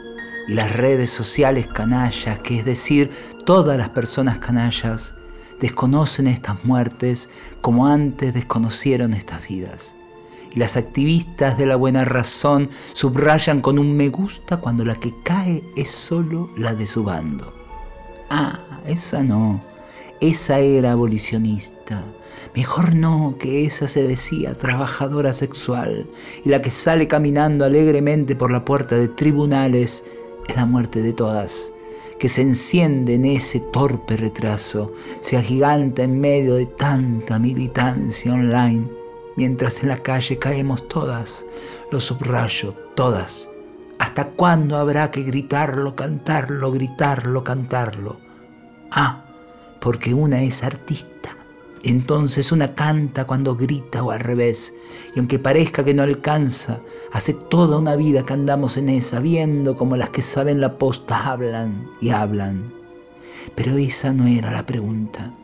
y 0.49 0.55
las 0.55 0.73
redes 0.73 1.11
sociales 1.11 1.69
canallas, 1.69 2.41
que 2.41 2.59
es 2.59 2.65
decir, 2.65 3.13
todas 3.47 3.79
las 3.79 3.91
personas 3.91 4.39
canallas, 4.39 5.15
desconocen 5.61 6.27
estas 6.27 6.65
muertes 6.65 7.31
como 7.61 7.87
antes 7.87 8.35
desconocieron 8.35 9.15
estas 9.15 9.47
vidas. 9.47 9.97
Y 10.53 10.59
las 10.59 10.77
activistas 10.77 11.57
de 11.57 11.67
la 11.67 11.77
buena 11.77 12.05
razón 12.05 12.71
subrayan 12.93 13.61
con 13.61 13.79
un 13.79 13.97
me 13.97 14.09
gusta 14.09 14.57
cuando 14.57 14.85
la 14.85 14.97
que 14.97 15.15
cae 15.23 15.63
es 15.77 15.91
solo 15.91 16.51
la 16.57 16.75
de 16.75 16.87
su 16.87 17.05
bando. 17.05 17.55
Ah, 18.31 18.81
esa 18.87 19.23
no, 19.23 19.63
esa 20.21 20.59
era 20.59 20.93
abolicionista. 20.93 22.05
Mejor 22.55 22.95
no, 22.95 23.37
que 23.39 23.65
esa 23.65 23.87
se 23.87 24.03
decía 24.03 24.59
trabajadora 24.59 25.35
sexual 25.35 26.09
y 26.45 26.49
la 26.49 26.61
que 26.61 26.71
sale 26.71 27.07
caminando 27.07 27.65
alegremente 27.65 28.35
por 28.35 28.51
la 28.51 28.65
puerta 28.65 28.97
de 28.97 29.09
tribunales 29.09 30.05
es 30.49 30.57
la 30.57 30.67
muerte 30.67 31.01
de 31.01 31.13
todas, 31.13 31.73
que 32.21 32.29
se 32.29 32.43
enciende 32.43 33.15
en 33.15 33.25
ese 33.25 33.61
torpe 33.61 34.15
retraso, 34.15 34.93
se 35.23 35.39
agiganta 35.39 36.03
en 36.03 36.21
medio 36.21 36.55
de 36.55 36.67
tanta 36.67 37.39
militancia 37.39 38.35
online, 38.35 38.87
mientras 39.37 39.83
en 39.83 39.89
la 39.89 39.97
calle 39.97 40.39
caemos 40.39 40.87
todas, 40.87 41.47
lo 41.91 41.99
subrayo, 41.99 42.75
todas. 42.95 43.49
¿Hasta 43.99 44.27
cuándo 44.33 44.77
habrá 44.77 45.11
que 45.11 45.23
gritarlo, 45.23 45.97
cantarlo, 45.97 46.71
gritarlo, 46.71 47.43
cantarlo? 47.43 48.21
Ah, 48.91 49.25
porque 49.81 50.13
una 50.13 50.43
es 50.43 50.63
artista. 50.63 51.40
Entonces 51.83 52.53
una 52.53 52.75
canta 52.75 53.27
cuando 53.27 53.57
grita 53.57 54.03
o 54.03 54.11
al 54.11 54.21
revés, 54.21 54.75
y 55.15 55.19
aunque 55.19 55.39
parezca 55.39 55.83
que 55.83 55.95
no 55.95 56.03
alcanza, 56.03 56.81
hace 57.13 57.33
toda 57.33 57.79
una 57.79 57.97
vida 57.97 58.25
que 58.25 58.35
andamos 58.35 58.77
en 58.77 58.91
esa, 58.91 59.21
viendo 59.21 59.77
como 59.77 59.97
las 59.97 60.11
que 60.11 60.23
saben 60.23 60.61
la 60.61 60.79
posta 60.79 61.31
hablan 61.31 61.89
y 62.01 62.11
hablan. 62.11 62.73
Pero 63.55 63.79
esa 63.79 64.13
no 64.13 64.27
era 64.27 64.51
la 64.51 64.67
pregunta. 64.67 65.35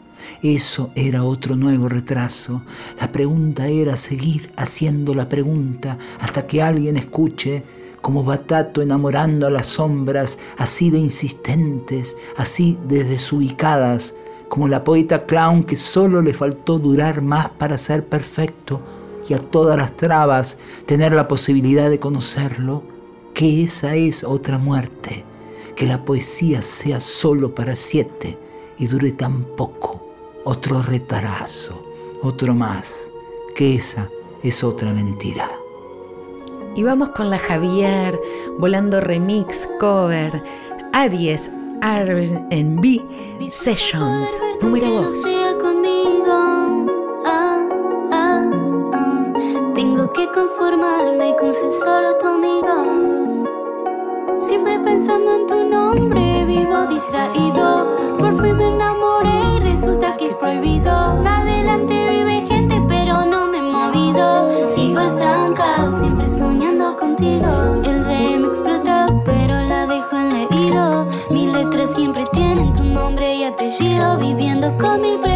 Eso 0.42 0.90
era 0.94 1.24
otro 1.24 1.56
nuevo 1.56 1.88
retraso. 1.88 2.62
La 3.00 3.10
pregunta 3.10 3.68
era 3.68 3.96
seguir 3.96 4.52
haciendo 4.56 5.14
la 5.14 5.28
pregunta 5.28 5.98
hasta 6.20 6.46
que 6.46 6.62
alguien 6.62 6.96
escuche 6.96 7.62
como 8.02 8.22
Batato 8.22 8.82
enamorando 8.82 9.46
a 9.46 9.50
las 9.50 9.66
sombras, 9.66 10.38
así 10.58 10.90
de 10.90 10.98
insistentes, 10.98 12.16
así 12.36 12.78
de 12.86 13.02
desubicadas, 13.02 14.14
como 14.48 14.68
la 14.68 14.84
poeta 14.84 15.26
clown 15.26 15.64
que 15.64 15.76
solo 15.76 16.22
le 16.22 16.34
faltó 16.34 16.78
durar 16.78 17.22
más 17.22 17.48
para 17.50 17.78
ser 17.78 18.06
perfecto 18.06 18.80
y 19.28 19.34
a 19.34 19.38
todas 19.38 19.76
las 19.76 19.96
trabas 19.96 20.58
tener 20.86 21.12
la 21.12 21.28
posibilidad 21.28 21.90
de 21.90 21.98
conocerlo, 21.98 22.82
que 23.34 23.62
esa 23.62 23.94
es 23.96 24.24
otra 24.24 24.58
muerte, 24.58 25.24
que 25.74 25.86
la 25.86 26.04
poesía 26.04 26.62
sea 26.62 27.00
solo 27.00 27.54
para 27.54 27.76
siete 27.76 28.38
y 28.78 28.86
dure 28.86 29.12
tan 29.12 29.42
poco, 29.56 30.06
otro 30.44 30.80
retarazo, 30.82 31.82
otro 32.22 32.54
más, 32.54 33.10
que 33.54 33.74
esa 33.74 34.08
es 34.42 34.62
otra 34.62 34.92
mentira. 34.92 35.50
Y 36.76 36.82
vamos 36.82 37.10
con 37.10 37.30
la 37.30 37.38
Javier, 37.38 38.18
volando 38.58 39.00
remix, 39.00 39.66
cover, 39.80 40.42
Aries, 40.92 41.50
R&B, 41.82 43.02
Sessions, 43.48 44.30
número 44.62 45.02
2. 45.02 45.14
conmigo. 45.60 46.86
Ah, 47.24 47.68
ah, 48.12 48.50
ah. 48.92 49.32
Tengo 49.74 50.10
que 50.12 50.26
conformarme 50.30 51.34
con 51.38 51.52
ser 51.52 51.70
solo 51.70 52.16
tu 52.18 52.26
amigo. 52.26 53.46
Siempre 54.40 54.78
pensando 54.80 55.36
en 55.36 55.46
tu 55.46 55.64
nombre, 55.64 56.44
vivo 56.46 56.86
distraído. 56.88 58.16
Por 58.18 58.34
fin 58.40 58.56
me 58.56 58.68
enamoré 58.68 59.56
y 59.56 59.60
resulta 59.60 60.16
que 60.16 60.26
es 60.26 60.34
prohibido. 60.34 60.90
Adelante 60.90 61.94
vive 62.10 62.42
gente, 62.48 62.80
pero 62.88 63.24
no 63.24 63.46
me 63.48 63.58
he 63.58 63.62
movido. 63.62 64.68
Sigo 64.68 65.00
estancado, 65.00 65.90
siempre 65.90 66.28
soñando 66.28 66.96
contigo. 66.96 67.82
Apellido. 73.76 74.18
Viviendo 74.18 74.76
con 74.78 75.00
mil 75.00 75.18
preguntas, 75.20 75.35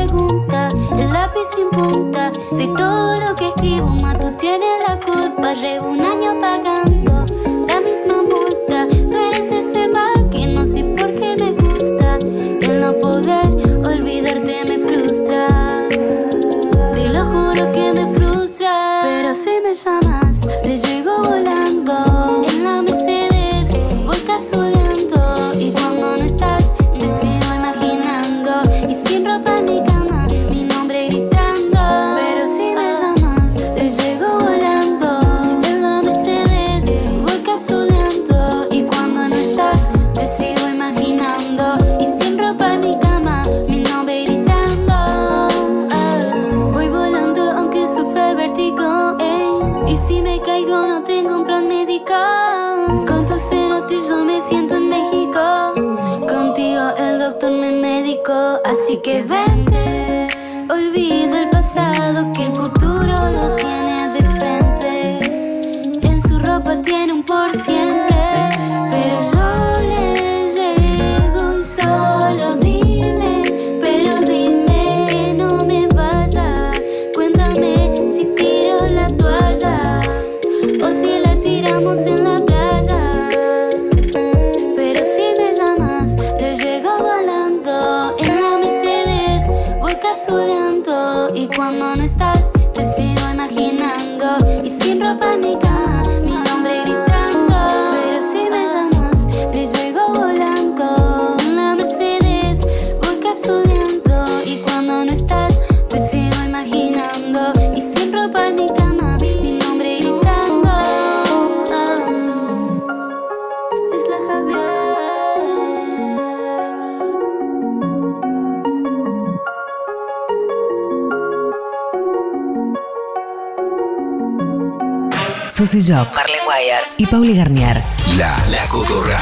Susy 125.61 125.81
Job, 125.83 126.07
Marley 126.15 126.41
Wire 126.49 126.85
y 126.97 127.07
Pauli 127.07 127.37
Garnier. 127.37 127.83
La, 128.17 128.35
la 128.49 128.67
Cotorral. 128.69 129.21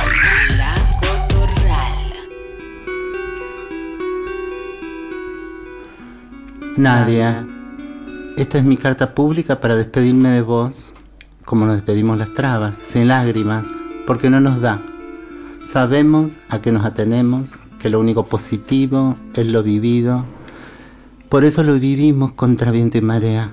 Nadia, 6.76 7.44
esta 8.36 8.58
es 8.58 8.62
mi 8.62 8.76
carta 8.76 9.16
pública 9.16 9.58
para 9.58 9.74
despedirme 9.74 10.28
de 10.28 10.42
vos, 10.42 10.92
como 11.44 11.66
nos 11.66 11.74
despedimos 11.74 12.16
las 12.16 12.32
trabas, 12.32 12.80
sin 12.86 13.08
lágrimas, 13.08 13.66
porque 14.06 14.30
no 14.30 14.38
nos 14.38 14.60
da. 14.60 14.80
Sabemos 15.66 16.34
a 16.48 16.60
qué 16.60 16.70
nos 16.70 16.84
atenemos, 16.84 17.56
que 17.80 17.90
lo 17.90 17.98
único 17.98 18.26
positivo 18.26 19.16
es 19.34 19.44
lo 19.44 19.64
vivido. 19.64 20.24
Por 21.30 21.42
eso 21.44 21.64
lo 21.64 21.80
vivimos 21.80 22.30
contra 22.30 22.70
viento 22.70 22.96
y 22.96 23.00
marea. 23.00 23.50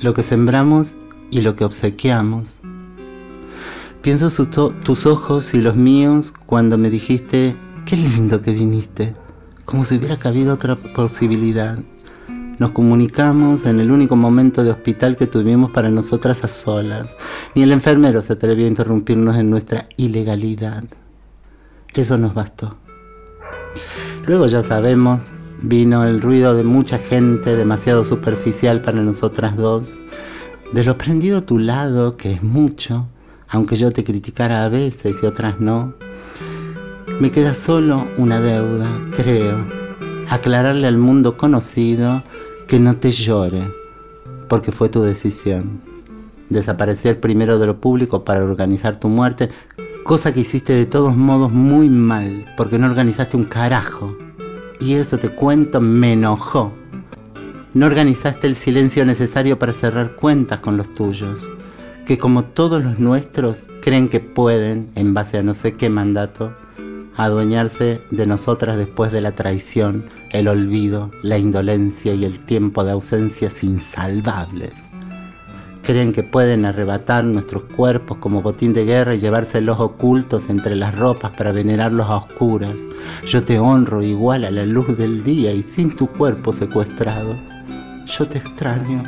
Lo 0.00 0.12
que 0.12 0.24
sembramos 0.24 0.96
y 1.30 1.40
lo 1.40 1.54
que 1.54 1.64
obsequiamos. 1.64 2.60
Pienso 4.02 4.30
tus 4.48 5.06
ojos 5.06 5.54
y 5.54 5.60
los 5.60 5.76
míos 5.76 6.32
cuando 6.46 6.78
me 6.78 6.88
dijiste, 6.88 7.56
qué 7.84 7.96
lindo 7.96 8.42
que 8.42 8.52
viniste, 8.52 9.14
como 9.64 9.84
si 9.84 9.96
hubiera 9.96 10.16
cabido 10.18 10.54
otra 10.54 10.76
posibilidad. 10.76 11.78
Nos 12.58 12.72
comunicamos 12.72 13.64
en 13.66 13.78
el 13.78 13.92
único 13.92 14.16
momento 14.16 14.64
de 14.64 14.70
hospital 14.70 15.16
que 15.16 15.26
tuvimos 15.26 15.70
para 15.70 15.90
nosotras 15.90 16.42
a 16.42 16.48
solas. 16.48 17.16
Ni 17.54 17.62
el 17.62 17.70
enfermero 17.70 18.20
se 18.22 18.32
atrevió 18.32 18.66
a 18.66 18.68
interrumpirnos 18.68 19.36
en 19.36 19.50
nuestra 19.50 19.88
ilegalidad. 19.96 20.84
Eso 21.94 22.18
nos 22.18 22.34
bastó. 22.34 22.76
Luego 24.26 24.46
ya 24.46 24.62
sabemos, 24.62 25.24
vino 25.62 26.04
el 26.04 26.20
ruido 26.20 26.54
de 26.54 26.64
mucha 26.64 26.98
gente, 26.98 27.56
demasiado 27.56 28.04
superficial 28.04 28.82
para 28.82 29.02
nosotras 29.02 29.56
dos. 29.56 29.94
De 30.72 30.84
lo 30.84 30.98
prendido 30.98 31.38
a 31.38 31.46
tu 31.46 31.58
lado, 31.58 32.18
que 32.18 32.32
es 32.32 32.42
mucho, 32.42 33.06
aunque 33.48 33.76
yo 33.76 33.90
te 33.90 34.04
criticara 34.04 34.64
a 34.64 34.68
veces 34.68 35.16
y 35.22 35.26
otras 35.26 35.60
no, 35.60 35.94
me 37.20 37.32
queda 37.32 37.54
solo 37.54 38.06
una 38.18 38.38
deuda, 38.38 38.86
creo, 39.16 39.64
aclararle 40.28 40.86
al 40.86 40.98
mundo 40.98 41.38
conocido 41.38 42.22
que 42.68 42.78
no 42.78 42.96
te 42.96 43.10
llore, 43.12 43.62
porque 44.48 44.70
fue 44.70 44.90
tu 44.90 45.00
decisión. 45.00 45.80
Desaparecer 46.50 47.18
primero 47.18 47.58
de 47.58 47.66
lo 47.66 47.80
público 47.80 48.24
para 48.24 48.44
organizar 48.44 49.00
tu 49.00 49.08
muerte, 49.08 49.48
cosa 50.04 50.34
que 50.34 50.40
hiciste 50.40 50.74
de 50.74 50.84
todos 50.84 51.16
modos 51.16 51.50
muy 51.50 51.88
mal, 51.88 52.44
porque 52.58 52.78
no 52.78 52.86
organizaste 52.86 53.38
un 53.38 53.44
carajo. 53.44 54.16
Y 54.80 54.92
eso 54.94 55.18
te 55.18 55.30
cuento, 55.30 55.80
me 55.80 56.12
enojó. 56.12 56.72
No 57.74 57.84
organizaste 57.84 58.46
el 58.46 58.56
silencio 58.56 59.04
necesario 59.04 59.58
para 59.58 59.74
cerrar 59.74 60.16
cuentas 60.16 60.60
con 60.60 60.78
los 60.78 60.94
tuyos, 60.94 61.46
que 62.06 62.16
como 62.16 62.44
todos 62.44 62.82
los 62.82 62.98
nuestros 62.98 63.60
creen 63.82 64.08
que 64.08 64.20
pueden, 64.20 64.88
en 64.94 65.12
base 65.12 65.36
a 65.36 65.42
no 65.42 65.52
sé 65.52 65.74
qué 65.74 65.90
mandato, 65.90 66.56
adueñarse 67.14 68.00
de 68.10 68.26
nosotras 68.26 68.78
después 68.78 69.12
de 69.12 69.20
la 69.20 69.32
traición, 69.32 70.06
el 70.30 70.48
olvido, 70.48 71.10
la 71.22 71.36
indolencia 71.36 72.14
y 72.14 72.24
el 72.24 72.42
tiempo 72.46 72.84
de 72.84 72.92
ausencias 72.92 73.62
insalvables. 73.62 74.72
Creen 75.82 76.12
que 76.12 76.22
pueden 76.22 76.64
arrebatar 76.64 77.24
nuestros 77.24 77.64
cuerpos 77.64 78.16
como 78.16 78.40
botín 78.40 78.72
de 78.72 78.86
guerra 78.86 79.14
y 79.14 79.18
llevárselos 79.18 79.78
ocultos 79.78 80.48
entre 80.48 80.74
las 80.74 80.98
ropas 80.98 81.36
para 81.36 81.52
venerarlos 81.52 82.08
a 82.08 82.16
oscuras. 82.16 82.80
Yo 83.26 83.42
te 83.42 83.58
honro 83.58 84.02
igual 84.02 84.44
a 84.44 84.50
la 84.50 84.64
luz 84.64 84.96
del 84.96 85.22
día 85.22 85.52
y 85.52 85.62
sin 85.62 85.94
tu 85.94 86.06
cuerpo 86.06 86.52
secuestrado. 86.52 87.57
Yo 88.08 88.26
te 88.26 88.38
extraño, 88.38 89.02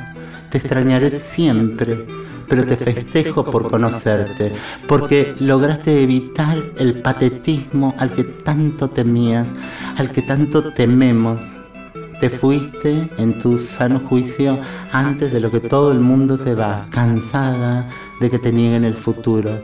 te 0.51 0.59
extrañaré 0.59 1.11
siempre, 1.11 2.05
pero 2.49 2.67
te 2.67 2.77
festejo 2.77 3.45
por 3.45 3.71
conocerte, 3.71 4.53
porque 4.87 5.35
lograste 5.39 6.03
evitar 6.03 6.59
el 6.77 7.01
patetismo 7.01 7.95
al 7.97 8.13
que 8.13 8.25
tanto 8.25 8.91
temías, 8.91 9.49
al 9.97 10.11
que 10.11 10.21
tanto 10.21 10.73
tememos. 10.75 11.41
Te 12.21 12.29
fuiste 12.29 13.09
en 13.17 13.39
tu 13.39 13.59
sano 13.59 14.01
juicio 14.01 14.59
antes 14.93 15.33
de 15.33 15.41
lo 15.41 15.51
que 15.51 15.61
todo 15.61 15.93
el 15.93 16.01
mundo 16.01 16.37
se 16.37 16.55
va, 16.55 16.87
cansada 16.91 17.89
de 18.21 18.29
que 18.29 18.39
te 18.39 18.53
nieguen 18.53 18.85
el 18.85 18.95
futuro. 18.95 19.63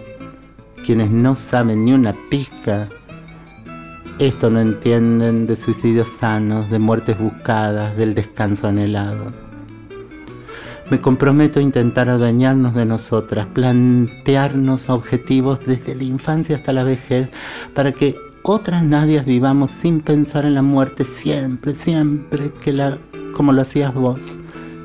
Quienes 0.85 1.11
no 1.11 1.35
saben 1.35 1.85
ni 1.85 1.93
una 1.93 2.15
pizca, 2.31 2.89
esto 4.19 4.49
no 4.49 4.61
entienden 4.61 5.47
de 5.47 5.57
suicidios 5.57 6.09
sanos, 6.09 6.71
de 6.71 6.79
muertes 6.79 7.19
buscadas, 7.19 7.95
del 7.99 8.15
descanso 8.15 8.67
anhelado. 8.67 9.31
Me 10.91 11.01
comprometo 11.01 11.59
a 11.59 11.63
intentar 11.63 12.09
adueñarnos 12.09 12.75
de 12.75 12.87
nosotras, 12.87 13.47
plantearnos 13.53 14.89
objetivos 14.89 15.59
desde 15.67 15.95
la 15.95 16.05
infancia 16.05 16.57
hasta 16.57 16.73
la 16.73 16.83
vejez, 16.83 17.31
para 17.75 17.93
que 17.93 18.17
otras 18.43 18.83
nadias 18.85 19.27
vivamos 19.27 19.71
sin 19.71 20.01
pensar 20.01 20.47
en 20.47 20.55
la 20.55 20.63
muerte 20.63 21.05
siempre, 21.05 21.75
siempre 21.75 22.53
que 22.53 22.73
la, 22.73 22.99
como 23.35 23.53
lo 23.53 23.61
hacías 23.61 23.93
vos, 23.93 24.23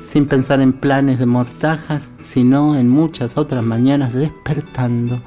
sin 0.02 0.26
pensar 0.26 0.60
en 0.60 0.74
planes 0.74 1.18
de 1.18 1.26
mortajas, 1.26 2.10
sino 2.20 2.76
en 2.76 2.90
muchas 2.90 3.38
otras 3.38 3.64
mañanas 3.64 4.12
despertando, 4.12 5.22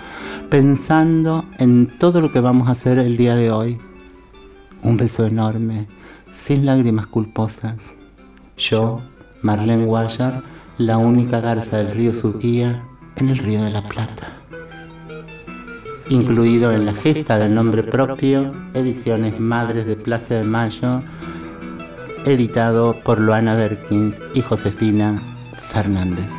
pensando 0.52 1.46
en 1.58 1.88
todo 1.98 2.22
lo 2.22 2.32
que 2.32 2.42
vamos 2.42 2.68
a 2.68 2.74
hacer 2.74 3.00
el 3.00 3.18
día 3.18 3.36
de 3.36 3.50
hoy. 3.50 3.80
Un 4.86 4.98
beso 4.98 5.26
enorme, 5.26 5.88
sin 6.32 6.68
lágrimas 6.68 7.08
culposas. 7.08 7.74
Yo, 8.56 9.02
Marlene 9.42 9.84
Guayar, 9.84 10.44
la 10.78 11.00
única 11.00 11.40
garza 11.40 11.78
del 11.78 11.92
río 11.92 12.14
Suquía 12.14 12.84
en 13.16 13.30
el 13.30 13.40
río 13.40 13.64
de 13.64 13.72
la 13.72 13.82
Plata. 13.82 14.28
Incluido 16.10 16.72
en 16.72 16.86
la 16.86 16.94
gesta 16.94 17.40
del 17.40 17.56
nombre 17.56 17.82
propio, 17.82 18.52
ediciones 18.76 19.40
Madres 19.40 19.88
de 19.88 19.96
Plaza 19.96 20.36
de 20.36 20.44
Mayo, 20.44 21.02
editado 22.28 22.96
por 23.04 23.20
Luana 23.20 23.56
Berkins 23.56 24.16
y 24.36 24.42
Josefina 24.42 25.20
Fernández. 25.64 26.30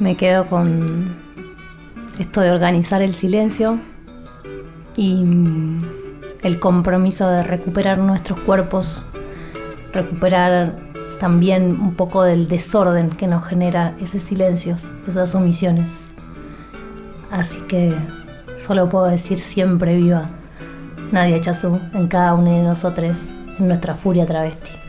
Me 0.00 0.16
quedo 0.16 0.48
con 0.48 1.25
esto 2.18 2.40
de 2.40 2.50
organizar 2.50 3.02
el 3.02 3.14
silencio 3.14 3.78
y 4.96 5.14
mm, 5.24 5.80
el 6.42 6.58
compromiso 6.58 7.28
de 7.28 7.42
recuperar 7.42 7.98
nuestros 7.98 8.40
cuerpos, 8.40 9.02
recuperar 9.92 10.74
también 11.20 11.78
un 11.80 11.94
poco 11.94 12.22
del 12.22 12.48
desorden 12.48 13.10
que 13.10 13.26
nos 13.26 13.44
genera 13.44 13.94
ese 14.00 14.18
silencio, 14.18 14.76
esas 15.08 15.34
omisiones. 15.34 16.12
Así 17.30 17.58
que 17.68 17.94
solo 18.58 18.88
puedo 18.88 19.06
decir 19.06 19.38
siempre 19.38 19.96
viva 19.96 20.28
Nadia 21.12 21.40
Chazú 21.40 21.80
en 21.94 22.08
cada 22.08 22.34
uno 22.34 22.50
de 22.50 22.62
nosotros, 22.62 23.16
en 23.58 23.68
nuestra 23.68 23.94
furia 23.94 24.26
travesti. 24.26 24.85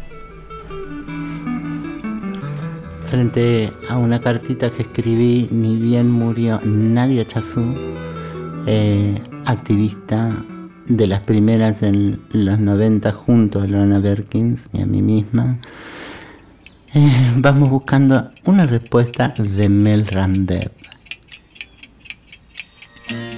Frente 3.09 3.71
a 3.89 3.97
una 3.97 4.19
cartita 4.19 4.69
que 4.69 4.81
escribí, 4.81 5.47
ni 5.49 5.77
bien 5.77 6.11
murió 6.11 6.59
Nadia 6.63 7.25
Chazú, 7.25 7.63
eh, 8.65 9.21
activista 9.45 10.43
de 10.87 11.07
las 11.07 11.21
primeras 11.21 11.83
en 11.83 12.19
los 12.31 12.59
90 12.59 13.13
junto 13.13 13.61
a 13.61 13.67
Lorena 13.67 13.99
Berkins 13.99 14.67
y 14.73 14.81
a 14.81 14.85
mí 14.85 15.01
misma, 15.01 15.57
eh, 16.93 17.31
vamos 17.37 17.69
buscando 17.69 18.31
una 18.43 18.65
respuesta 18.65 19.33
de 19.37 19.69
Mel 19.69 20.05
Ramdev. 20.07 20.71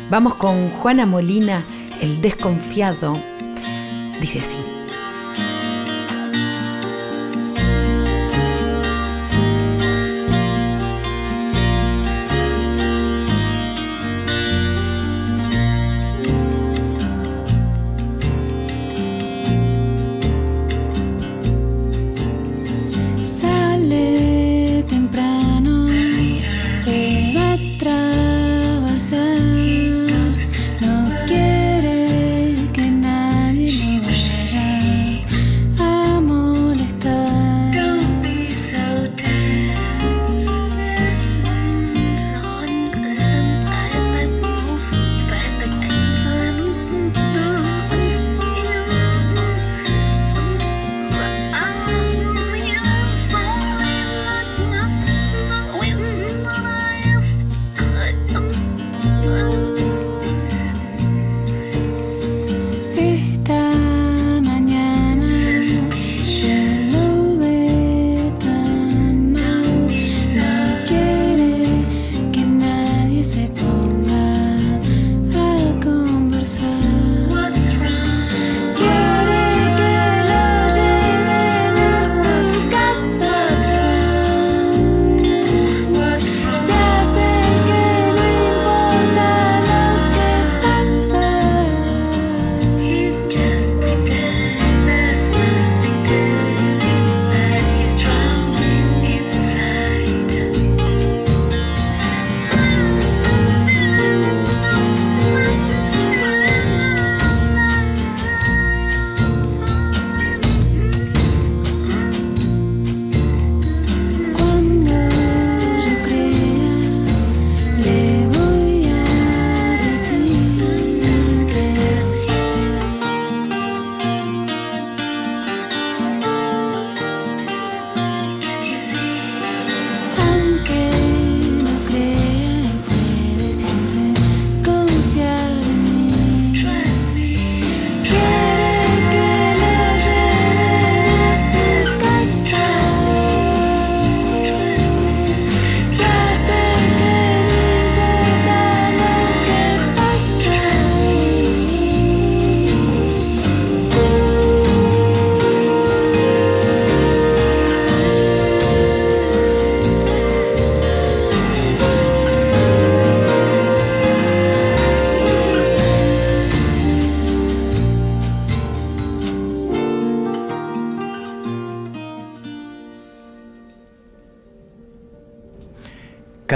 Vamos 0.09 0.33
con 0.35 0.69
Juana 0.69 1.05
Molina, 1.05 1.63
el 2.01 2.21
desconfiado. 2.21 3.13
Dice 4.19 4.39
así. 4.39 4.78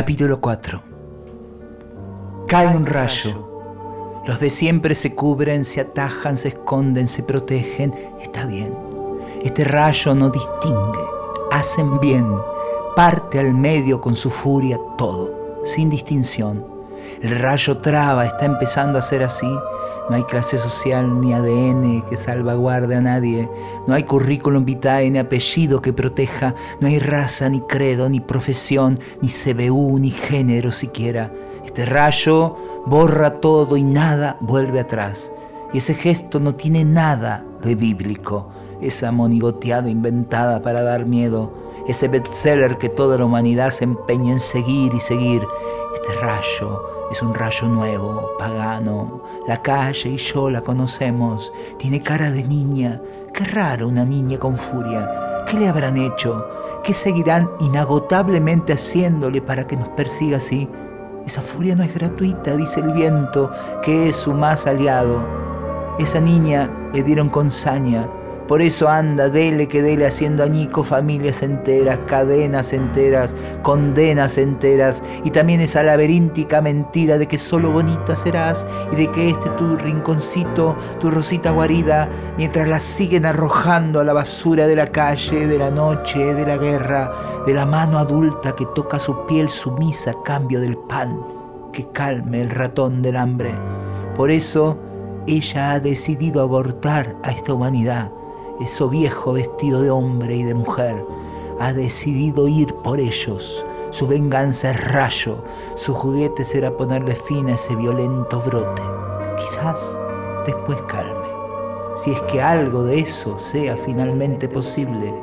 Capítulo 0.03 0.41
4. 0.41 0.83
Cae 2.49 2.75
un 2.75 2.85
rayo. 2.85 4.21
Los 4.27 4.37
de 4.41 4.49
siempre 4.49 4.95
se 4.95 5.15
cubren, 5.15 5.63
se 5.63 5.79
atajan, 5.79 6.35
se 6.35 6.49
esconden, 6.49 7.07
se 7.07 7.23
protegen. 7.23 7.95
Está 8.21 8.45
bien. 8.45 8.75
Este 9.45 9.63
rayo 9.63 10.13
no 10.13 10.29
distingue. 10.29 10.99
Hacen 11.53 12.01
bien. 12.01 12.27
Parte 12.97 13.39
al 13.39 13.53
medio 13.53 14.01
con 14.01 14.17
su 14.17 14.29
furia 14.29 14.77
todo, 14.97 15.61
sin 15.63 15.89
distinción. 15.89 16.67
El 17.21 17.39
rayo 17.39 17.77
traba, 17.77 18.25
está 18.25 18.43
empezando 18.43 18.99
a 18.99 19.01
ser 19.01 19.23
así. 19.23 19.47
No 20.09 20.17
hay 20.17 20.23
clase 20.23 20.57
social 20.57 21.21
ni 21.21 21.33
ADN 21.33 22.01
que 22.09 22.17
salvaguarde 22.17 22.95
a 22.95 23.01
nadie. 23.01 23.49
No 23.87 23.93
hay 23.93 24.03
currículum 24.03 24.65
vitae 24.65 25.09
ni 25.09 25.17
apellido 25.17 25.81
que 25.81 25.93
proteja. 25.93 26.55
No 26.81 26.87
hay 26.87 26.99
raza, 26.99 27.47
ni 27.49 27.61
credo, 27.61 28.09
ni 28.09 28.19
profesión, 28.19 28.99
ni 29.21 29.29
CBU, 29.29 29.99
ni 29.99 30.11
género 30.11 30.71
siquiera. 30.71 31.31
Este 31.65 31.85
rayo 31.85 32.57
borra 32.85 33.39
todo 33.39 33.77
y 33.77 33.83
nada 33.83 34.37
vuelve 34.41 34.81
atrás. 34.81 35.31
Y 35.71 35.77
ese 35.77 35.93
gesto 35.93 36.39
no 36.39 36.55
tiene 36.55 36.83
nada 36.83 37.45
de 37.63 37.75
bíblico. 37.75 38.49
Esa 38.81 39.11
monigoteada 39.11 39.89
inventada 39.89 40.61
para 40.61 40.83
dar 40.83 41.05
miedo. 41.05 41.53
Ese 41.87 42.09
bestseller 42.09 42.77
que 42.77 42.89
toda 42.89 43.17
la 43.17 43.25
humanidad 43.25 43.71
se 43.71 43.85
empeña 43.85 44.33
en 44.33 44.39
seguir 44.41 44.93
y 44.93 44.99
seguir. 44.99 45.41
Este 45.95 46.13
rayo 46.19 46.83
es 47.11 47.21
un 47.21 47.33
rayo 47.33 47.67
nuevo, 47.67 48.31
pagano. 48.37 49.21
La 49.47 49.61
calle 49.61 50.09
y 50.09 50.17
yo 50.17 50.49
la 50.49 50.61
conocemos. 50.61 51.51
Tiene 51.77 52.01
cara 52.01 52.31
de 52.31 52.43
niña. 52.43 53.01
Qué 53.33 53.43
raro 53.43 53.89
una 53.89 54.05
niña 54.05 54.37
con 54.37 54.57
furia. 54.57 55.43
¿Qué 55.45 55.59
le 55.59 55.67
habrán 55.67 55.97
hecho? 55.97 56.47
¿Qué 56.83 56.93
seguirán 56.93 57.49
inagotablemente 57.59 58.73
haciéndole 58.73 59.41
para 59.41 59.67
que 59.67 59.75
nos 59.75 59.89
persiga 59.89 60.37
así? 60.37 60.69
Esa 61.25 61.41
furia 61.41 61.75
no 61.75 61.83
es 61.83 61.93
gratuita, 61.93 62.55
dice 62.55 62.79
el 62.79 62.93
viento, 62.93 63.51
que 63.81 64.09
es 64.09 64.15
su 64.15 64.33
más 64.33 64.65
aliado. 64.65 65.25
Esa 65.99 66.21
niña 66.21 66.69
le 66.93 67.03
dieron 67.03 67.29
con 67.29 67.51
saña, 67.51 68.09
por 68.47 68.61
eso 68.61 68.89
anda, 68.89 69.29
dele 69.29 69.67
que 69.67 69.81
dele 69.81 70.05
haciendo 70.05 70.43
añico 70.43 70.83
familias 70.83 71.41
enteras, 71.43 71.99
cadenas 72.07 72.73
enteras, 72.73 73.35
condenas 73.61 74.37
enteras, 74.37 75.01
y 75.23 75.31
también 75.31 75.61
esa 75.61 75.81
laberíntica 75.81 76.61
mentira 76.61 77.17
de 77.17 77.27
que 77.27 77.37
solo 77.37 77.71
bonita 77.71 78.15
serás 78.15 78.65
y 78.91 78.97
de 78.97 79.11
que 79.11 79.29
este 79.29 79.49
tu 79.51 79.77
rinconcito, 79.77 80.75
tu 80.99 81.09
rosita 81.09 81.51
guarida, 81.51 82.09
mientras 82.37 82.67
la 82.67 82.79
siguen 82.79 83.25
arrojando 83.25 84.01
a 84.01 84.03
la 84.03 84.13
basura 84.13 84.67
de 84.67 84.75
la 84.75 84.87
calle, 84.87 85.47
de 85.47 85.57
la 85.57 85.71
noche, 85.71 86.33
de 86.33 86.45
la 86.45 86.57
guerra, 86.57 87.11
de 87.45 87.53
la 87.53 87.65
mano 87.65 87.97
adulta 87.97 88.55
que 88.55 88.65
toca 88.75 88.99
su 88.99 89.25
piel 89.25 89.49
sumisa 89.49 90.11
a 90.11 90.23
cambio 90.23 90.59
del 90.59 90.77
pan, 90.77 91.17
que 91.71 91.87
calme 91.91 92.41
el 92.41 92.49
ratón 92.49 93.01
del 93.01 93.15
hambre. 93.15 93.53
Por 94.15 94.31
eso 94.31 94.77
ella 95.27 95.71
ha 95.71 95.79
decidido 95.79 96.41
abortar 96.41 97.15
a 97.23 97.31
esta 97.31 97.53
humanidad 97.53 98.11
eso 98.59 98.89
viejo 98.89 99.33
vestido 99.33 99.81
de 99.81 99.89
hombre 99.89 100.35
y 100.35 100.43
de 100.43 100.53
mujer, 100.53 101.05
ha 101.59 101.73
decidido 101.73 102.47
ir 102.47 102.73
por 102.75 102.99
ellos. 102.99 103.65
Su 103.89 104.07
venganza 104.07 104.71
es 104.71 104.83
rayo, 104.91 105.43
su 105.75 105.93
juguete 105.93 106.43
será 106.43 106.75
ponerle 106.75 107.15
fin 107.15 107.49
a 107.49 107.55
ese 107.55 107.75
violento 107.75 108.41
brote. 108.41 108.81
Quizás 109.37 109.99
después 110.45 110.81
calme, 110.83 111.27
si 111.95 112.11
es 112.11 112.21
que 112.21 112.41
algo 112.41 112.83
de 112.83 112.99
eso 112.99 113.37
sea 113.37 113.77
finalmente 113.77 114.47
posible, 114.47 115.13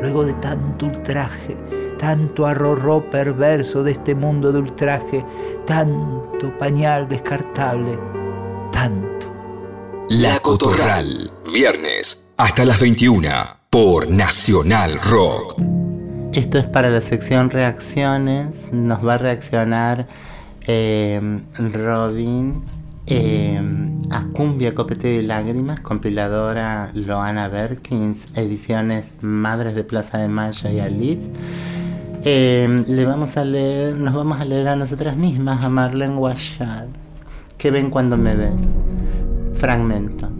luego 0.00 0.24
de 0.24 0.32
tanto 0.34 0.86
ultraje, 0.86 1.56
tanto 1.98 2.46
arrorró 2.46 3.08
perverso 3.08 3.82
de 3.82 3.92
este 3.92 4.14
mundo 4.14 4.52
de 4.52 4.58
ultraje, 4.58 5.24
tanto 5.64 6.56
pañal 6.58 7.08
descartable, 7.08 7.98
tanto. 8.72 9.26
La 10.08 10.40
Cotorral, 10.40 11.32
viernes 11.52 12.27
hasta 12.38 12.64
las 12.64 12.80
21 12.80 13.28
por 13.68 14.08
Nacional 14.08 15.00
Rock. 15.10 15.60
Esto 16.32 16.58
es 16.58 16.66
para 16.66 16.88
la 16.88 17.00
sección 17.00 17.50
reacciones. 17.50 18.72
Nos 18.72 19.04
va 19.04 19.14
a 19.14 19.18
reaccionar 19.18 20.06
eh, 20.64 21.40
Robin 21.58 22.62
eh, 23.06 23.60
a 24.10 24.22
Cumbia 24.32 24.72
Copete 24.72 25.08
de 25.08 25.22
Lágrimas, 25.24 25.80
compiladora 25.80 26.92
Loana 26.94 27.48
Berkins, 27.48 28.28
ediciones 28.36 29.14
Madres 29.20 29.74
de 29.74 29.82
Plaza 29.82 30.18
de 30.18 30.28
Mayo 30.28 30.70
y 30.70 30.78
Alit. 30.78 31.18
Eh, 32.24 32.84
le 32.86 33.04
vamos 33.04 33.36
a 33.36 33.44
leer, 33.44 33.96
nos 33.96 34.14
vamos 34.14 34.40
a 34.40 34.44
leer 34.44 34.68
a 34.68 34.76
nosotras 34.76 35.16
mismas, 35.16 35.64
a 35.64 35.68
Marlene 35.68 36.14
Guachar. 36.14 36.86
¿Qué 37.56 37.72
ven 37.72 37.90
cuando 37.90 38.16
me 38.16 38.36
ves? 38.36 38.62
Fragmento. 39.54 40.37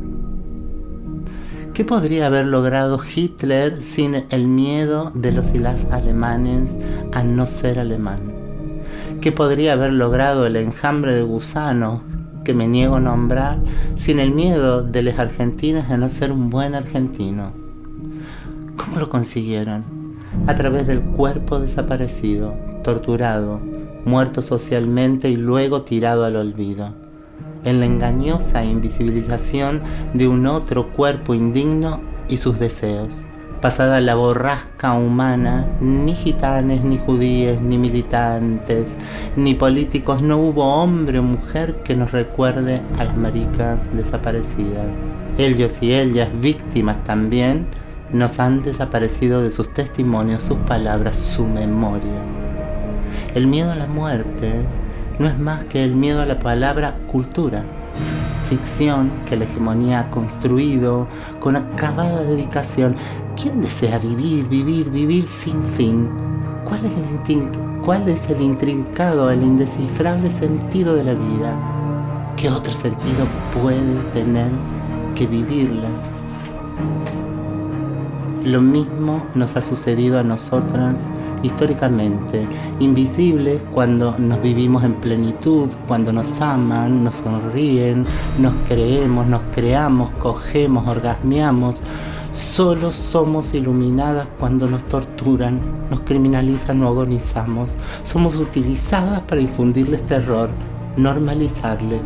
¿Qué 1.79 1.85
podría 1.85 2.27
haber 2.27 2.47
logrado 2.47 2.99
Hitler 2.99 3.81
sin 3.83 4.25
el 4.31 4.49
miedo 4.49 5.13
de 5.15 5.31
los 5.31 5.55
y 5.55 5.59
las 5.59 5.85
alemanes 5.93 6.73
a 7.13 7.23
no 7.23 7.47
ser 7.47 7.79
alemán? 7.79 8.19
¿Qué 9.21 9.31
podría 9.31 9.75
haber 9.75 9.93
logrado 9.93 10.45
el 10.45 10.57
enjambre 10.57 11.15
de 11.15 11.23
gusanos 11.23 12.03
que 12.45 12.53
me 12.53 12.67
niego 12.67 12.97
a 12.97 13.01
nombrar 13.01 13.61
sin 13.95 14.19
el 14.19 14.33
miedo 14.33 14.83
de 14.83 15.05
los 15.05 15.21
argentinos 15.21 15.89
a 15.89 15.97
no 15.97 16.09
ser 16.09 16.33
un 16.33 16.51
buen 16.51 16.75
argentino? 16.75 17.53
¿Cómo 18.77 18.99
lo 18.99 19.09
consiguieron? 19.09 19.85
A 20.49 20.57
través 20.57 20.85
del 20.85 21.01
cuerpo 21.01 21.61
desaparecido, 21.61 22.57
torturado, 22.83 23.61
muerto 24.05 24.43
socialmente 24.43 25.31
y 25.31 25.37
luego 25.37 25.83
tirado 25.83 26.25
al 26.25 26.35
olvido 26.35 27.08
en 27.65 27.81
la 27.81 27.87
engañosa 27.87 28.65
invisibilización 28.65 29.83
de 30.15 30.29
un 30.29 30.47
otro 30.47 30.89
cuerpo 30.91 31.35
indigno 31.35 32.01
y 32.29 32.37
sus 32.37 32.59
deseos. 32.59 33.25
Pasada 33.61 34.01
la 34.01 34.15
borrasca 34.15 34.93
humana, 34.93 35.67
ni 35.81 36.15
gitanes, 36.15 36.85
ni 36.85 36.97
judíes, 36.97 37.61
ni 37.61 37.77
militantes, 37.77 38.95
ni 39.35 39.55
políticos, 39.55 40.23
no 40.23 40.39
hubo 40.39 40.81
hombre 40.81 41.19
o 41.19 41.25
mujer 41.25 41.83
que 41.83 41.97
nos 41.97 42.13
recuerde 42.13 42.81
a 42.97 43.05
las 43.05 43.17
maricas 43.17 43.81
desaparecidas. 43.93 44.95
Ellos 45.39 45.73
y 45.81 45.93
ellas, 45.93 46.29
víctimas 46.41 47.03
también, 47.03 47.67
nos 48.13 48.39
han 48.39 48.63
desaparecido 48.63 49.43
de 49.43 49.51
sus 49.51 49.73
testimonios, 49.73 50.43
sus 50.43 50.59
palabras, 50.59 51.17
su 51.17 51.45
memoria. 51.45 52.23
El 53.35 53.49
miedo 53.49 53.73
a 53.73 53.77
la 53.77 53.89
muerte 53.89 54.53
no 55.19 55.27
es 55.27 55.39
más 55.39 55.65
que 55.65 55.85
el 55.85 55.95
miedo 55.95 56.23
a 56.23 56.27
la 56.27 56.39
palabra 56.39 56.97
cultura, 57.09 57.65
ficción 58.49 59.11
que 59.27 59.37
la 59.37 59.45
hegemonía 59.45 60.01
ha 60.01 60.11
construido 60.11 61.09
con 61.41 61.57
acabada 61.57 62.23
dedicación. 62.23 62.97
¿Quién 63.41 63.61
desea 63.61 63.99
vivir, 63.99 64.49
vivir, 64.49 64.91
vivir 64.91 65.27
sin 65.27 65.63
fin? 65.63 66.09
¿Cuál 66.65 66.87
es 66.87 67.31
el, 67.31 67.53
cuál 67.85 68.09
es 68.09 68.29
el 68.31 68.41
intrincado, 68.41 69.31
el 69.31 69.43
indescifrable 69.43 70.31
sentido 70.31 70.95
de 70.95 71.05
la 71.05 71.15
vida? 71.15 71.57
¿Qué 72.37 72.49
otro 72.49 72.73
sentido 72.73 73.27
puede 73.61 74.01
tener 74.13 74.51
que 75.15 75.27
vivirla? 75.27 75.89
Lo 78.45 78.61
mismo 78.61 79.27
nos 79.35 79.57
ha 79.57 79.63
sucedido 79.63 80.19
a 80.19 80.23
nosotras 80.23 81.01
históricamente, 81.43 82.47
invisibles 82.81 83.63
cuando 83.73 84.17
nos 84.19 84.41
vivimos 84.43 84.85
en 84.85 84.95
plenitud, 84.95 85.69
cuando 85.87 86.13
nos 86.13 86.41
aman, 86.41 87.05
nos 87.05 87.17
sonríen, 87.17 88.05
nos 88.39 88.55
creemos, 88.67 89.27
nos 89.27 89.43
creamos, 89.53 90.11
cogemos, 90.13 90.87
orgasmeamos. 90.87 91.77
Solo 92.33 92.93
somos 92.93 93.55
iluminadas 93.55 94.29
cuando 94.39 94.69
nos 94.69 94.83
torturan, 94.85 95.61
nos 95.91 96.01
criminalizan 96.01 96.83
o 96.83 96.89
agonizamos. 96.89 97.77
Somos 98.03 98.37
utilizadas 98.37 99.21
para 99.23 99.41
infundirles 99.41 100.05
terror, 100.07 100.51
normalizarles 100.97 102.01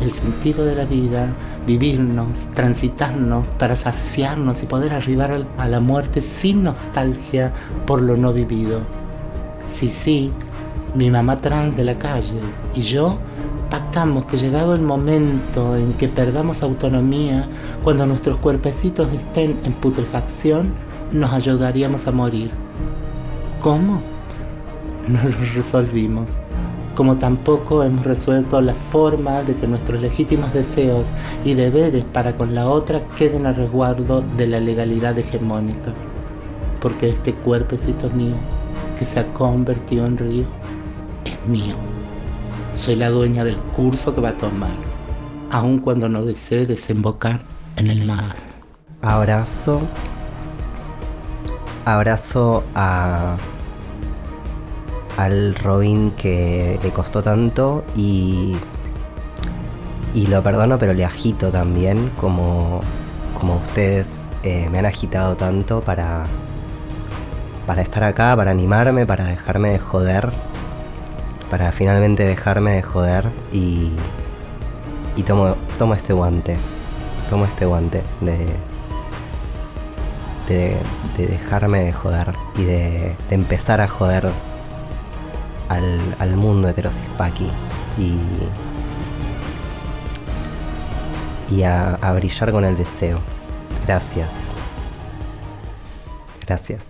el 0.00 0.12
sentido 0.12 0.64
de 0.64 0.74
la 0.74 0.84
vida, 0.84 1.28
vivirnos, 1.66 2.28
transitarnos 2.54 3.48
para 3.48 3.76
saciarnos 3.76 4.62
y 4.62 4.66
poder 4.66 4.92
arribar 4.92 5.46
a 5.58 5.68
la 5.68 5.80
muerte 5.80 6.20
sin 6.22 6.64
nostalgia 6.64 7.52
por 7.86 8.00
lo 8.00 8.16
no 8.16 8.32
vivido. 8.32 8.80
Sí, 9.66 9.88
sí, 9.88 10.30
mi 10.94 11.10
mamá 11.10 11.40
trans 11.40 11.76
de 11.76 11.84
la 11.84 11.98
calle 11.98 12.40
y 12.74 12.82
yo 12.82 13.18
pactamos 13.70 14.26
que 14.26 14.38
llegado 14.38 14.74
el 14.74 14.82
momento 14.82 15.76
en 15.76 15.94
que 15.94 16.08
perdamos 16.08 16.62
autonomía, 16.62 17.46
cuando 17.82 18.06
nuestros 18.06 18.38
cuerpecitos 18.38 19.12
estén 19.12 19.58
en 19.64 19.72
putrefacción, 19.72 20.72
nos 21.12 21.32
ayudaríamos 21.32 22.06
a 22.06 22.12
morir. 22.12 22.50
¿Cómo? 23.60 24.00
No 25.08 25.22
lo 25.22 25.36
resolvimos 25.54 26.30
como 26.96 27.16
tampoco 27.16 27.84
hemos 27.84 28.04
resuelto 28.04 28.60
la 28.62 28.74
forma 28.74 29.42
de 29.42 29.54
que 29.54 29.68
nuestros 29.68 30.00
legítimos 30.00 30.52
deseos 30.54 31.06
y 31.44 31.52
deberes 31.52 32.04
para 32.04 32.36
con 32.36 32.54
la 32.54 32.68
otra 32.68 33.06
queden 33.16 33.46
a 33.46 33.52
resguardo 33.52 34.22
de 34.36 34.46
la 34.46 34.58
legalidad 34.58 35.16
hegemónica. 35.16 35.92
Porque 36.80 37.10
este 37.10 37.34
cuerpecito 37.34 38.08
mío, 38.10 38.34
que 38.98 39.04
se 39.04 39.20
ha 39.20 39.32
convertido 39.34 40.06
en 40.06 40.16
río, 40.16 40.44
es 41.24 41.46
mío. 41.46 41.76
Soy 42.74 42.96
la 42.96 43.10
dueña 43.10 43.44
del 43.44 43.58
curso 43.58 44.14
que 44.14 44.22
va 44.22 44.30
a 44.30 44.38
tomar, 44.38 44.74
aun 45.50 45.78
cuando 45.78 46.08
no 46.08 46.24
desee 46.24 46.66
desembocar 46.66 47.40
en 47.76 47.88
el 47.88 48.06
mar. 48.06 48.36
Abrazo. 49.02 49.82
Abrazo 51.84 52.64
a. 52.74 53.36
al 55.16 55.54
Robin 55.54 56.10
que 56.12 56.78
le 56.82 56.92
costó 56.92 57.22
tanto 57.22 57.84
y. 57.94 58.56
y 60.14 60.26
lo 60.26 60.42
perdono, 60.42 60.78
pero 60.78 60.92
le 60.92 61.04
agito 61.04 61.50
también, 61.50 62.10
como. 62.16 62.80
como 63.38 63.56
ustedes 63.56 64.22
eh, 64.42 64.68
me 64.70 64.78
han 64.78 64.86
agitado 64.86 65.36
tanto 65.36 65.80
para. 65.80 66.26
para 67.66 67.82
estar 67.82 68.04
acá, 68.04 68.36
para 68.36 68.50
animarme, 68.50 69.06
para 69.06 69.24
dejarme 69.24 69.70
de 69.70 69.78
joder. 69.78 70.32
Para 71.50 71.72
finalmente 71.72 72.24
dejarme 72.24 72.72
de 72.72 72.82
joder 72.82 73.30
y. 73.52 73.92
y 75.16 75.22
tomo, 75.22 75.56
tomo 75.78 75.94
este 75.94 76.12
guante. 76.12 76.56
Tomo 77.30 77.44
este 77.44 77.66
guante 77.66 78.04
de, 78.20 78.46
de, 80.46 80.76
de 81.16 81.26
dejarme 81.26 81.80
de 81.80 81.92
joder 81.92 82.34
y 82.56 82.62
de, 82.62 83.16
de 83.28 83.34
empezar 83.34 83.80
a 83.80 83.88
joder 83.88 84.30
al, 85.68 86.16
al 86.18 86.36
mundo 86.36 86.68
heterosispaqui 86.68 87.48
y, 87.98 88.18
y 91.54 91.62
a, 91.62 91.94
a 91.94 92.12
brillar 92.12 92.52
con 92.52 92.64
el 92.64 92.76
deseo. 92.76 93.18
Gracias. 93.86 94.30
Gracias. 96.46 96.82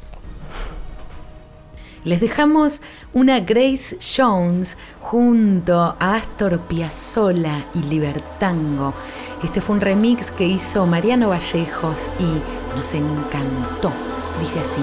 Les 2.05 2.21
dejamos 2.21 2.83
una 3.15 3.41
Grace 3.41 3.99
Jones 4.17 4.77
junto 5.01 5.97
a 5.99 6.15
Astor 6.15 6.61
Piazzolla 6.61 7.67
y 7.75 7.83
Libertango. 7.83 8.95
Este 9.43 9.61
fue 9.61 9.75
un 9.75 9.81
remix 9.81 10.31
que 10.31 10.47
hizo 10.47 10.87
Mariano 10.87 11.31
Vallejos 11.31 12.09
y 12.21 12.77
nos 12.79 12.95
encantó. 12.95 13.91
Dice 14.41 14.61
así. 14.61 14.83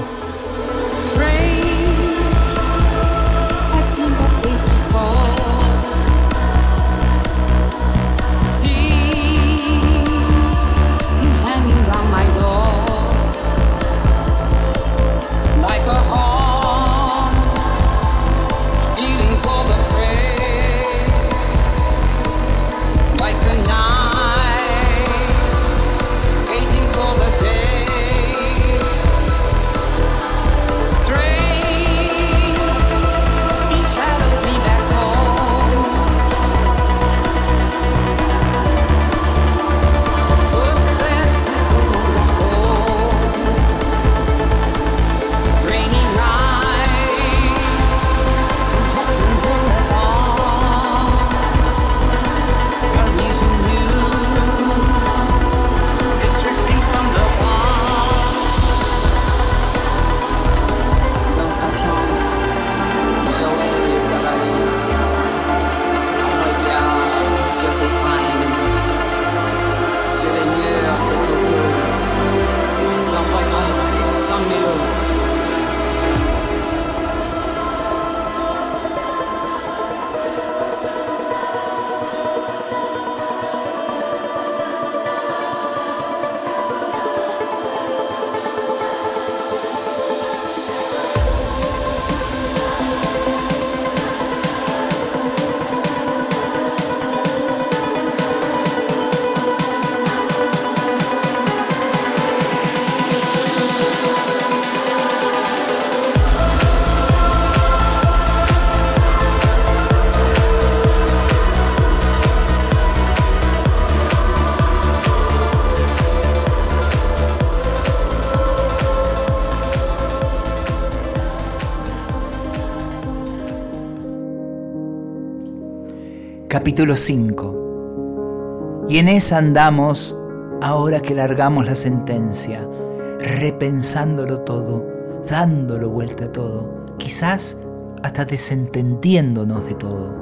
Capítulo 126.53 126.95
5. 126.95 128.85
Y 128.87 128.99
en 128.99 129.07
esa 129.07 129.39
andamos 129.39 130.15
ahora 130.61 131.01
que 131.01 131.15
largamos 131.15 131.65
la 131.65 131.73
sentencia, 131.73 132.69
repensándolo 133.17 134.41
todo, 134.41 134.85
dándolo 135.27 135.89
vuelta 135.89 136.25
a 136.25 136.31
todo, 136.31 136.85
quizás 136.99 137.57
hasta 138.03 138.25
desentendiéndonos 138.25 139.65
de 139.65 139.73
todo. 139.73 140.15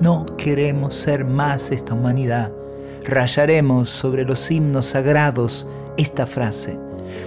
No 0.00 0.24
queremos 0.38 0.94
ser 0.94 1.24
más 1.24 1.72
esta 1.72 1.94
humanidad. 1.94 2.52
Rayaremos 3.02 3.88
sobre 3.90 4.24
los 4.24 4.48
himnos 4.52 4.86
sagrados 4.86 5.66
esta 5.96 6.24
frase, 6.24 6.78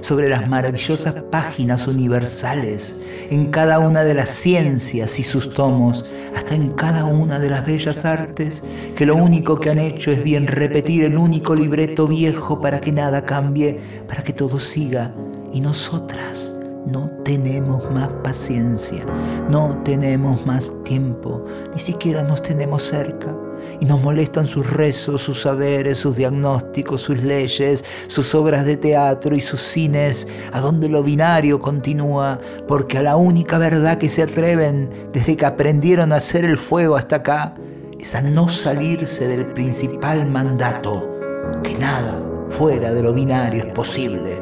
sobre 0.01 0.29
las 0.29 0.47
maravillosas 0.47 1.15
páginas 1.31 1.87
universales, 1.87 3.01
en 3.29 3.47
cada 3.47 3.79
una 3.79 4.03
de 4.03 4.13
las 4.13 4.29
ciencias 4.29 5.19
y 5.19 5.23
sus 5.23 5.53
tomos, 5.53 6.05
hasta 6.35 6.55
en 6.55 6.71
cada 6.71 7.05
una 7.05 7.39
de 7.39 7.49
las 7.49 7.65
bellas 7.65 8.05
artes, 8.05 8.63
que 8.95 9.05
lo 9.05 9.15
único 9.15 9.59
que 9.59 9.69
han 9.69 9.79
hecho 9.79 10.11
es 10.11 10.23
bien 10.23 10.47
repetir 10.47 11.05
el 11.05 11.17
único 11.17 11.55
libreto 11.55 12.07
viejo 12.07 12.61
para 12.61 12.79
que 12.81 12.91
nada 12.91 13.25
cambie, 13.25 13.79
para 14.07 14.23
que 14.23 14.33
todo 14.33 14.59
siga. 14.59 15.13
Y 15.53 15.61
nosotras 15.61 16.57
no 16.85 17.09
tenemos 17.23 17.89
más 17.91 18.09
paciencia, 18.23 19.03
no 19.49 19.81
tenemos 19.83 20.45
más 20.45 20.71
tiempo, 20.83 21.45
ni 21.73 21.79
siquiera 21.79 22.23
nos 22.23 22.41
tenemos 22.41 22.83
cerca. 22.83 23.46
Y 23.79 23.85
nos 23.85 24.01
molestan 24.01 24.47
sus 24.47 24.69
rezos, 24.69 25.21
sus 25.21 25.41
saberes, 25.41 25.97
sus 25.97 26.15
diagnósticos, 26.15 27.01
sus 27.01 27.21
leyes, 27.21 27.83
sus 28.07 28.33
obras 28.35 28.65
de 28.65 28.77
teatro 28.77 29.35
y 29.35 29.41
sus 29.41 29.61
cines, 29.61 30.27
a 30.51 30.59
donde 30.59 30.89
lo 30.89 31.03
binario 31.03 31.59
continúa, 31.59 32.39
porque 32.67 32.97
a 32.97 33.03
la 33.03 33.15
única 33.15 33.57
verdad 33.57 33.97
que 33.97 34.09
se 34.09 34.23
atreven 34.23 34.89
desde 35.13 35.35
que 35.35 35.45
aprendieron 35.45 36.11
a 36.11 36.17
hacer 36.17 36.45
el 36.45 36.57
fuego 36.57 36.95
hasta 36.95 37.17
acá, 37.17 37.55
es 37.99 38.15
a 38.15 38.21
no 38.21 38.49
salirse 38.49 39.27
del 39.27 39.45
principal 39.53 40.25
mandato, 40.27 41.17
que 41.63 41.77
nada 41.77 42.21
fuera 42.49 42.93
de 42.93 43.03
lo 43.03 43.13
binario 43.13 43.63
es 43.63 43.73
posible. 43.73 44.41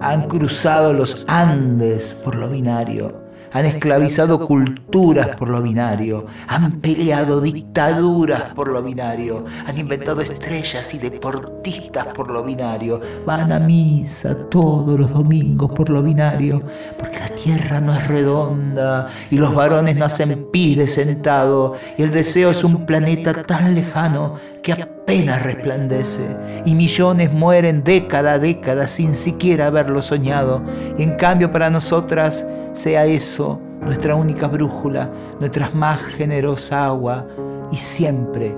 Han 0.00 0.28
cruzado 0.28 0.92
los 0.92 1.24
Andes 1.28 2.20
por 2.22 2.36
lo 2.36 2.48
binario 2.48 3.25
han 3.52 3.64
esclavizado 3.64 4.46
culturas 4.46 5.36
por 5.36 5.48
lo 5.48 5.62
binario, 5.62 6.26
han 6.48 6.80
peleado 6.80 7.40
dictaduras 7.40 8.54
por 8.54 8.68
lo 8.68 8.82
binario, 8.82 9.44
han 9.66 9.78
inventado 9.78 10.20
estrellas 10.20 10.94
y 10.94 10.98
deportistas 10.98 12.06
por 12.06 12.30
lo 12.30 12.42
binario, 12.42 13.00
van 13.24 13.52
a 13.52 13.58
misa 13.58 14.34
todos 14.48 14.98
los 14.98 15.12
domingos 15.12 15.70
por 15.72 15.90
lo 15.90 16.02
binario, 16.02 16.62
porque 16.98 17.18
la 17.18 17.28
tierra 17.30 17.80
no 17.80 17.94
es 17.94 18.06
redonda 18.06 19.08
y 19.30 19.38
los 19.38 19.54
varones 19.54 19.96
nacen 19.96 20.48
pide 20.52 20.86
sentado 20.86 21.74
y 21.96 22.02
el 22.02 22.12
deseo 22.12 22.50
es 22.50 22.64
un 22.64 22.86
planeta 22.86 23.44
tan 23.44 23.74
lejano 23.74 24.34
que 24.62 24.72
apenas 24.72 25.42
resplandece. 25.42 26.28
y 26.64 26.74
millones 26.74 27.32
mueren 27.32 27.84
década 27.84 28.32
a 28.32 28.38
década 28.40 28.88
sin 28.88 29.14
siquiera 29.14 29.68
haberlo 29.68 30.02
soñado. 30.02 30.62
Y 30.98 31.04
en 31.04 31.16
cambio 31.16 31.52
para 31.52 31.70
nosotras 31.70 32.44
sea 32.76 33.06
eso 33.06 33.58
nuestra 33.80 34.14
única 34.14 34.48
brújula, 34.48 35.10
nuestra 35.40 35.70
más 35.70 36.00
generosa 36.02 36.84
agua 36.84 37.26
y 37.72 37.76
siempre 37.76 38.54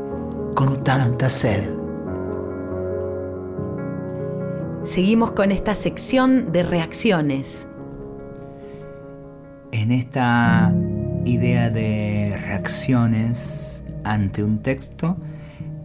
con 0.54 0.82
tanta 0.82 1.28
sed. 1.28 1.70
Seguimos 4.82 5.32
con 5.32 5.52
esta 5.52 5.74
sección 5.74 6.50
de 6.50 6.62
reacciones. 6.64 7.68
En 9.70 9.92
esta 9.92 10.72
idea 11.24 11.70
de 11.70 12.40
reacciones 12.44 13.84
ante 14.02 14.42
un 14.42 14.58
texto, 14.58 15.16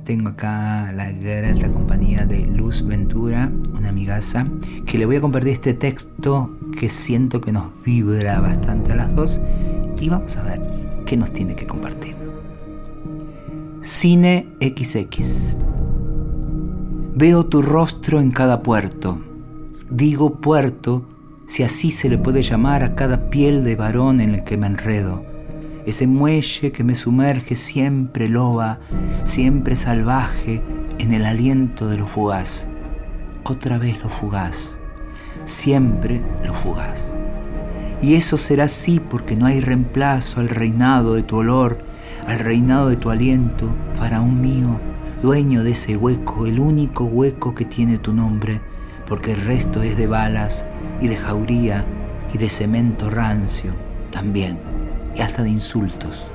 tengo 0.03 0.29
acá 0.29 0.91
la 0.91 1.11
grata 1.11 1.71
compañía 1.71 2.25
de 2.25 2.45
Luz 2.45 2.85
Ventura, 2.85 3.51
una 3.73 3.89
amigaza, 3.89 4.45
que 4.85 4.97
le 4.97 5.05
voy 5.05 5.15
a 5.15 5.21
compartir 5.21 5.53
este 5.53 5.73
texto 5.73 6.57
que 6.77 6.89
siento 6.89 7.39
que 7.39 7.51
nos 7.51 7.65
vibra 7.85 8.39
bastante 8.41 8.91
a 8.91 8.95
las 8.95 9.15
dos 9.15 9.41
y 9.99 10.09
vamos 10.09 10.35
a 10.37 10.43
ver 10.43 10.61
qué 11.05 11.15
nos 11.15 11.31
tiene 11.31 11.55
que 11.55 11.65
compartir. 11.65 12.15
Cine 13.81 14.47
XX. 14.59 15.55
Veo 17.15 17.45
tu 17.45 17.61
rostro 17.61 18.19
en 18.19 18.31
cada 18.31 18.63
puerto. 18.63 19.21
Digo 19.89 20.41
puerto 20.41 21.05
si 21.45 21.63
así 21.63 21.91
se 21.91 22.09
le 22.09 22.17
puede 22.17 22.41
llamar 22.41 22.83
a 22.83 22.95
cada 22.95 23.29
piel 23.29 23.63
de 23.63 23.75
varón 23.75 24.19
en 24.21 24.33
el 24.33 24.43
que 24.43 24.57
me 24.57 24.67
enredo. 24.67 25.32
Ese 25.85 26.07
muelle 26.07 26.71
que 26.71 26.83
me 26.83 26.95
sumerge 26.95 27.55
siempre 27.55 28.29
loba, 28.29 28.79
siempre 29.25 29.75
salvaje, 29.75 30.61
en 30.99 31.13
el 31.13 31.25
aliento 31.25 31.89
de 31.89 31.97
lo 31.97 32.07
fugaz. 32.07 32.69
Otra 33.43 33.77
vez 33.77 34.01
lo 34.01 34.07
fugaz, 34.07 34.79
siempre 35.43 36.21
lo 36.45 36.53
fugaz. 36.53 37.15
Y 38.01 38.15
eso 38.15 38.37
será 38.37 38.65
así 38.65 38.99
porque 38.99 39.35
no 39.35 39.45
hay 39.45 39.59
reemplazo 39.59 40.39
al 40.39 40.49
reinado 40.49 41.15
de 41.15 41.23
tu 41.23 41.37
olor, 41.37 41.79
al 42.27 42.39
reinado 42.39 42.89
de 42.89 42.95
tu 42.95 43.09
aliento, 43.09 43.67
faraón 43.93 44.39
mío, 44.39 44.79
dueño 45.21 45.63
de 45.63 45.71
ese 45.71 45.97
hueco, 45.97 46.45
el 46.45 46.59
único 46.59 47.05
hueco 47.05 47.53
que 47.53 47.65
tiene 47.65 47.97
tu 47.97 48.13
nombre, 48.13 48.61
porque 49.05 49.33
el 49.33 49.41
resto 49.41 49.81
es 49.81 49.97
de 49.97 50.07
balas 50.07 50.65
y 51.01 51.07
de 51.07 51.17
jauría 51.17 51.85
y 52.33 52.37
de 52.37 52.49
cemento 52.49 53.09
rancio 53.09 53.73
también, 54.11 54.59
y 55.15 55.21
hasta 55.21 55.43
de 55.43 55.49
insultos. 55.49 56.31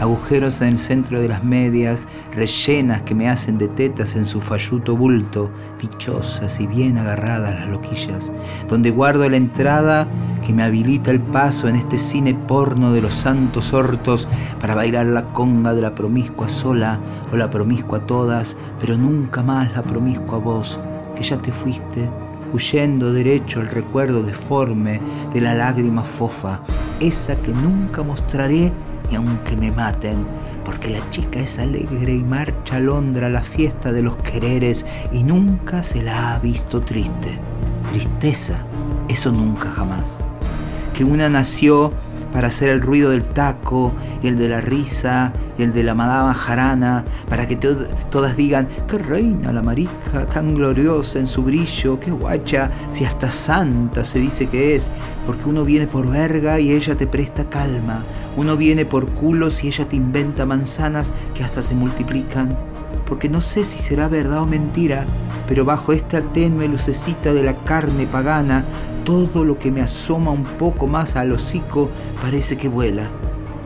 Agujeros 0.00 0.62
en 0.62 0.68
el 0.68 0.78
centro 0.78 1.20
de 1.20 1.28
las 1.28 1.44
medias, 1.44 2.08
rellenas 2.32 3.02
que 3.02 3.14
me 3.14 3.28
hacen 3.28 3.58
de 3.58 3.68
tetas 3.68 4.16
en 4.16 4.24
su 4.24 4.40
falluto 4.40 4.96
bulto, 4.96 5.50
dichosas 5.78 6.58
y 6.58 6.66
bien 6.66 6.96
agarradas 6.96 7.54
las 7.60 7.68
loquillas, 7.68 8.32
donde 8.66 8.92
guardo 8.92 9.28
la 9.28 9.36
entrada 9.36 10.08
que 10.46 10.54
me 10.54 10.62
habilita 10.62 11.10
el 11.10 11.20
paso 11.20 11.68
en 11.68 11.76
este 11.76 11.98
cine 11.98 12.32
porno 12.34 12.94
de 12.94 13.02
los 13.02 13.12
santos 13.12 13.74
hortos 13.74 14.26
para 14.58 14.74
bailar 14.74 15.04
la 15.04 15.34
conga 15.34 15.74
de 15.74 15.82
la 15.82 15.94
promiscua 15.94 16.48
sola 16.48 16.98
o 17.30 17.36
la 17.36 17.50
promiscua 17.50 18.06
todas, 18.06 18.56
pero 18.80 18.96
nunca 18.96 19.42
más 19.42 19.70
la 19.74 19.82
promiscua 19.82 20.38
voz, 20.38 20.80
que 21.14 21.22
ya 21.22 21.36
te 21.36 21.52
fuiste, 21.52 22.08
huyendo 22.52 23.12
derecho 23.12 23.60
al 23.60 23.68
recuerdo 23.68 24.22
deforme 24.22 25.00
de 25.32 25.40
la 25.40 25.54
lágrima 25.54 26.02
fofa, 26.02 26.60
esa 27.00 27.36
que 27.36 27.52
nunca 27.52 28.02
mostraré 28.02 28.72
y 29.10 29.14
aunque 29.14 29.56
me 29.56 29.72
maten, 29.72 30.26
porque 30.64 30.90
la 30.90 31.08
chica 31.10 31.40
es 31.40 31.58
alegre 31.58 32.14
y 32.14 32.22
marcha 32.22 32.76
a 32.76 32.80
Londra 32.80 33.26
a 33.26 33.30
la 33.30 33.42
fiesta 33.42 33.92
de 33.92 34.02
los 34.02 34.16
quereres 34.18 34.86
y 35.12 35.24
nunca 35.24 35.82
se 35.82 36.02
la 36.02 36.34
ha 36.34 36.38
visto 36.38 36.80
triste. 36.80 37.38
Tristeza, 37.90 38.64
eso 39.08 39.32
nunca 39.32 39.70
jamás. 39.70 40.24
Que 40.94 41.04
una 41.04 41.28
nació 41.28 41.92
para 42.32 42.48
hacer 42.48 42.68
el 42.68 42.80
ruido 42.80 43.10
del 43.10 43.24
taco 43.24 43.92
y 44.22 44.28
el 44.28 44.36
de 44.36 44.48
la 44.48 44.60
risa 44.60 45.32
y 45.58 45.62
el 45.62 45.72
de 45.72 45.82
la 45.82 45.94
madama 45.94 46.32
jarana, 46.34 47.04
para 47.28 47.46
que 47.46 47.56
to- 47.56 47.86
todas 48.10 48.36
digan, 48.36 48.68
qué 48.88 48.98
reina 48.98 49.52
la 49.52 49.62
marica, 49.62 50.26
tan 50.26 50.54
gloriosa 50.54 51.18
en 51.18 51.26
su 51.26 51.42
brillo, 51.42 51.98
qué 52.00 52.10
guacha, 52.10 52.70
si 52.90 53.04
hasta 53.04 53.30
santa 53.32 54.04
se 54.04 54.18
dice 54.20 54.46
que 54.46 54.74
es, 54.74 54.90
porque 55.26 55.48
uno 55.48 55.64
viene 55.64 55.86
por 55.86 56.08
verga 56.08 56.60
y 56.60 56.72
ella 56.72 56.94
te 56.94 57.06
presta 57.06 57.44
calma, 57.48 58.04
uno 58.36 58.56
viene 58.56 58.84
por 58.84 59.10
culos 59.10 59.62
y 59.64 59.68
ella 59.68 59.88
te 59.88 59.96
inventa 59.96 60.46
manzanas 60.46 61.12
que 61.34 61.44
hasta 61.44 61.62
se 61.62 61.74
multiplican, 61.74 62.56
porque 63.10 63.28
no 63.28 63.40
sé 63.40 63.64
si 63.64 63.80
será 63.80 64.06
verdad 64.06 64.42
o 64.42 64.46
mentira, 64.46 65.04
pero 65.48 65.64
bajo 65.64 65.92
esta 65.92 66.22
tenue 66.22 66.68
lucecita 66.68 67.34
de 67.34 67.42
la 67.42 67.56
carne 67.64 68.06
pagana, 68.06 68.64
todo 69.04 69.44
lo 69.44 69.58
que 69.58 69.72
me 69.72 69.80
asoma 69.80 70.30
un 70.30 70.44
poco 70.44 70.86
más 70.86 71.16
al 71.16 71.32
hocico 71.32 71.90
parece 72.22 72.56
que 72.56 72.68
vuela. 72.68 73.10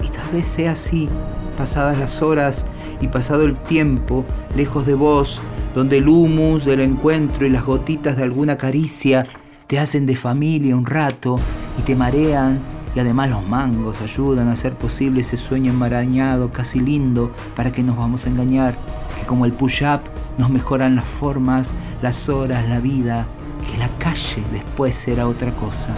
Y 0.03 0.09
tal 0.09 0.31
vez 0.33 0.47
sea 0.47 0.73
así, 0.73 1.11
pasadas 1.59 1.99
las 1.99 2.23
horas 2.23 2.65
y 3.03 3.09
pasado 3.09 3.45
el 3.45 3.55
tiempo, 3.59 4.25
lejos 4.57 4.87
de 4.87 4.95
vos, 4.95 5.43
donde 5.75 5.99
el 5.99 6.09
humus 6.09 6.65
del 6.65 6.81
encuentro 6.81 7.47
y 7.47 7.51
las 7.51 7.67
gotitas 7.67 8.17
de 8.17 8.23
alguna 8.23 8.57
caricia 8.57 9.27
te 9.67 9.79
hacen 9.79 10.07
de 10.07 10.17
familia 10.17 10.75
un 10.75 10.87
rato 10.87 11.39
y 11.79 11.83
te 11.83 11.95
marean 11.95 12.61
y 12.95 13.01
además 13.01 13.29
los 13.29 13.47
mangos 13.47 14.01
ayudan 14.01 14.49
a 14.49 14.53
hacer 14.53 14.73
posible 14.75 15.21
ese 15.21 15.37
sueño 15.37 15.73
enmarañado, 15.73 16.51
casi 16.53 16.81
lindo, 16.81 17.33
para 17.57 17.73
que 17.73 17.83
nos 17.83 17.97
vamos 17.97 18.25
a 18.25 18.31
engañar, 18.31 18.77
que 19.15 19.27
como 19.27 19.45
el 19.45 19.53
push-up 19.53 20.01
nos 20.39 20.51
mejoran 20.51 20.97
las 20.97 21.07
formas, 21.07 21.75
las 22.03 22.29
horas, 22.29 22.69
la 22.69 22.81
vida, 22.81 23.27
que 23.71 23.79
la 23.79 23.89
calle 23.99 24.43
después 24.53 24.95
será 24.95 25.27
otra 25.27 25.53
cosa. 25.53 25.95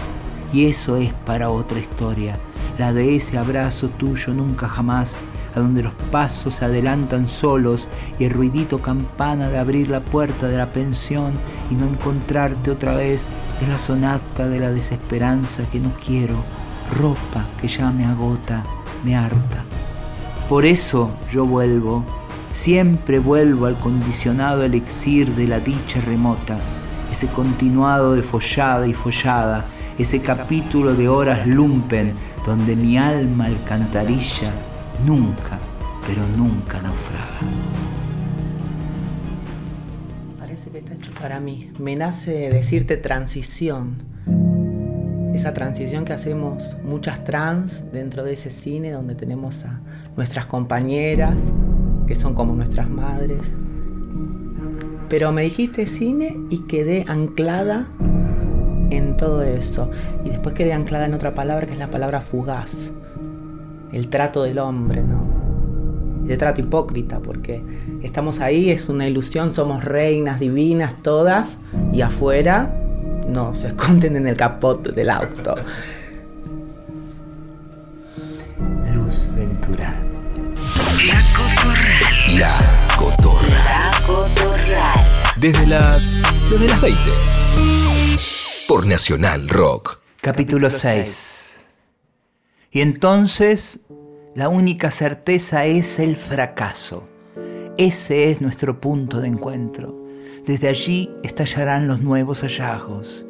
Y 0.53 0.65
eso 0.65 0.95
es 0.97 1.13
para 1.13 1.49
otra 1.49 1.79
historia, 1.79 2.39
la 2.77 2.93
de 2.93 3.15
ese 3.15 3.37
abrazo 3.37 3.89
tuyo 3.89 4.33
nunca 4.33 4.69
jamás, 4.69 5.17
a 5.55 5.59
donde 5.59 5.81
los 5.81 5.93
pasos 6.11 6.55
se 6.55 6.65
adelantan 6.65 7.27
solos 7.27 7.87
y 8.19 8.25
el 8.25 8.31
ruidito 8.31 8.81
campana 8.81 9.49
de 9.49 9.57
abrir 9.57 9.89
la 9.89 10.01
puerta 10.01 10.47
de 10.47 10.57
la 10.57 10.69
pensión 10.69 11.33
y 11.71 11.75
no 11.75 11.87
encontrarte 11.87 12.69
otra 12.69 12.95
vez 12.95 13.29
es 13.61 13.67
la 13.67 13.79
sonata 13.79 14.47
de 14.47 14.59
la 14.59 14.69
desesperanza 14.69 15.63
que 15.69 15.79
no 15.79 15.91
quiero, 16.05 16.35
ropa 16.95 17.47
que 17.59 17.67
ya 17.67 17.91
me 17.91 18.05
agota, 18.05 18.63
me 19.03 19.15
harta. 19.15 19.65
Por 20.47 20.65
eso 20.65 21.11
yo 21.31 21.45
vuelvo, 21.45 22.05
siempre 22.51 23.19
vuelvo 23.19 23.65
al 23.65 23.79
condicionado 23.79 24.63
elixir 24.63 25.35
de 25.35 25.47
la 25.47 25.59
dicha 25.59 26.01
remota, 26.01 26.57
ese 27.11 27.27
continuado 27.27 28.13
de 28.13 28.23
follada 28.23 28.87
y 28.87 28.93
follada, 28.93 29.65
ese 29.97 30.21
capítulo 30.21 30.93
de 30.93 31.09
horas 31.09 31.47
lumpen 31.47 32.13
donde 32.45 32.75
mi 32.75 32.97
alma 32.97 33.45
alcantarilla 33.45 34.51
nunca, 35.05 35.59
pero 36.05 36.25
nunca 36.37 36.81
naufraga. 36.81 37.39
Parece 40.39 40.69
que 40.69 40.79
está 40.79 40.93
hecho 40.93 41.11
para 41.19 41.39
mí. 41.39 41.71
Me 41.79 41.95
nace 41.95 42.49
decirte 42.49 42.97
transición. 42.97 43.95
Esa 45.33 45.53
transición 45.53 46.05
que 46.05 46.13
hacemos 46.13 46.77
muchas 46.83 47.23
trans 47.23 47.83
dentro 47.91 48.23
de 48.23 48.33
ese 48.33 48.49
cine 48.49 48.91
donde 48.91 49.13
tenemos 49.13 49.65
a 49.65 49.81
nuestras 50.15 50.45
compañeras, 50.47 51.35
que 52.07 52.15
son 52.15 52.33
como 52.33 52.55
nuestras 52.55 52.89
madres. 52.89 53.41
Pero 55.09 55.31
me 55.31 55.43
dijiste 55.43 55.85
cine 55.85 56.39
y 56.49 56.59
quedé 56.59 57.05
anclada 57.07 57.87
en 58.89 59.15
todo 59.17 59.43
eso. 59.43 59.89
Y 60.25 60.29
después 60.29 60.55
quedé 60.55 60.73
anclada 60.73 61.05
en 61.05 61.13
otra 61.13 61.33
palabra 61.33 61.65
que 61.65 61.73
es 61.73 61.79
la 61.79 61.91
palabra 61.91 62.21
fugaz. 62.21 62.91
El 63.91 64.09
trato 64.09 64.43
del 64.43 64.59
hombre, 64.59 65.03
¿no? 65.03 65.37
de 66.27 66.35
trato 66.35 66.61
hipócrita, 66.61 67.19
porque 67.19 67.61
estamos 68.03 68.41
ahí, 68.41 68.69
es 68.69 68.89
una 68.89 69.07
ilusión, 69.07 69.53
somos 69.53 69.83
reinas 69.83 70.39
divinas 70.39 71.01
todas, 71.01 71.57
y 71.93 72.01
afuera 72.01 72.73
no, 73.29 73.55
se 73.55 73.67
esconden 73.69 74.17
en 74.17 74.27
el 74.27 74.35
capot 74.35 74.93
del 74.93 75.09
auto. 75.09 75.55
Luz 78.93 79.29
Ventura. 79.35 80.16
La 82.35 82.59
Cotorral. 82.97 83.93
Desde 85.37 85.65
las. 85.65 86.21
desde 86.49 86.67
las 86.67 86.81
20. 86.81 86.99
Por 88.67 88.85
Nacional 88.85 89.47
Rock. 89.47 90.01
Capítulo 90.19 90.69
6. 90.69 91.61
Y 92.71 92.81
entonces 92.81 93.79
la 94.35 94.49
única 94.49 94.91
certeza 94.91 95.65
es 95.65 95.99
el 95.99 96.17
fracaso. 96.17 97.07
Ese 97.77 98.29
es 98.29 98.41
nuestro 98.41 98.81
punto 98.81 99.21
de 99.21 99.29
encuentro. 99.29 100.05
Desde 100.45 100.67
allí 100.67 101.09
estallarán 101.23 101.87
los 101.87 102.01
nuevos 102.01 102.41
hallazgos. 102.41 103.25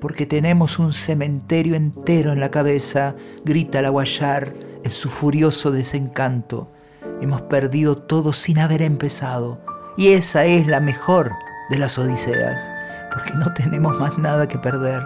Porque 0.00 0.26
tenemos 0.26 0.80
un 0.80 0.92
cementerio 0.92 1.76
entero 1.76 2.32
en 2.32 2.40
la 2.40 2.50
cabeza, 2.50 3.14
grita 3.44 3.80
la 3.80 3.90
Guayar 3.90 4.52
en 4.82 4.90
su 4.90 5.08
furioso 5.08 5.70
desencanto. 5.70 6.72
Hemos 7.20 7.42
perdido 7.42 7.96
todo 7.96 8.32
sin 8.32 8.58
haber 8.58 8.82
empezado. 8.82 9.58
Y 9.96 10.12
esa 10.12 10.44
es 10.44 10.66
la 10.66 10.80
mejor 10.80 11.30
de 11.70 11.78
las 11.78 11.98
odiseas, 11.98 12.70
porque 13.12 13.34
no 13.34 13.52
tenemos 13.54 13.98
más 13.98 14.18
nada 14.18 14.48
que 14.48 14.58
perder. 14.58 15.02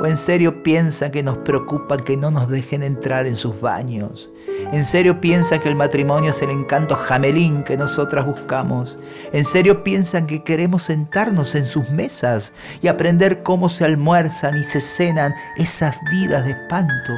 ¿O 0.00 0.06
en 0.06 0.16
serio 0.16 0.62
piensan 0.62 1.10
que 1.10 1.22
nos 1.22 1.38
preocupa 1.38 1.96
que 1.96 2.16
no 2.16 2.30
nos 2.30 2.48
dejen 2.48 2.82
entrar 2.82 3.26
en 3.26 3.36
sus 3.36 3.60
baños? 3.60 4.30
¿En 4.70 4.84
serio 4.84 5.20
piensan 5.20 5.60
que 5.60 5.68
el 5.68 5.74
matrimonio 5.74 6.30
es 6.30 6.42
el 6.42 6.50
encanto 6.50 6.94
jamelín 6.94 7.64
que 7.64 7.76
nosotras 7.76 8.26
buscamos? 8.26 8.98
¿En 9.32 9.44
serio 9.44 9.82
piensan 9.82 10.26
que 10.26 10.44
queremos 10.44 10.84
sentarnos 10.84 11.54
en 11.54 11.64
sus 11.64 11.88
mesas 11.88 12.52
y 12.82 12.88
aprender 12.88 13.42
cómo 13.42 13.68
se 13.68 13.84
almuerzan 13.84 14.58
y 14.58 14.64
se 14.64 14.80
cenan 14.80 15.34
esas 15.56 15.96
vidas 16.10 16.44
de 16.44 16.50
espanto? 16.50 17.12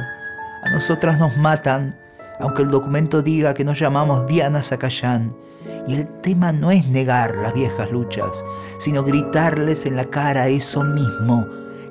A 0.63 0.69
nosotras 0.69 1.19
nos 1.19 1.35
matan, 1.37 1.97
aunque 2.39 2.63
el 2.63 2.69
documento 2.69 3.21
diga 3.21 3.53
que 3.53 3.63
nos 3.63 3.79
llamamos 3.79 4.27
Diana 4.27 4.61
Zacayán. 4.61 5.35
Y 5.87 5.95
el 5.95 6.07
tema 6.21 6.51
no 6.51 6.71
es 6.71 6.87
negar 6.87 7.35
las 7.37 7.53
viejas 7.53 7.91
luchas, 7.91 8.43
sino 8.79 9.03
gritarles 9.03 9.85
en 9.85 9.95
la 9.95 10.05
cara 10.05 10.47
eso 10.47 10.83
mismo 10.83 11.45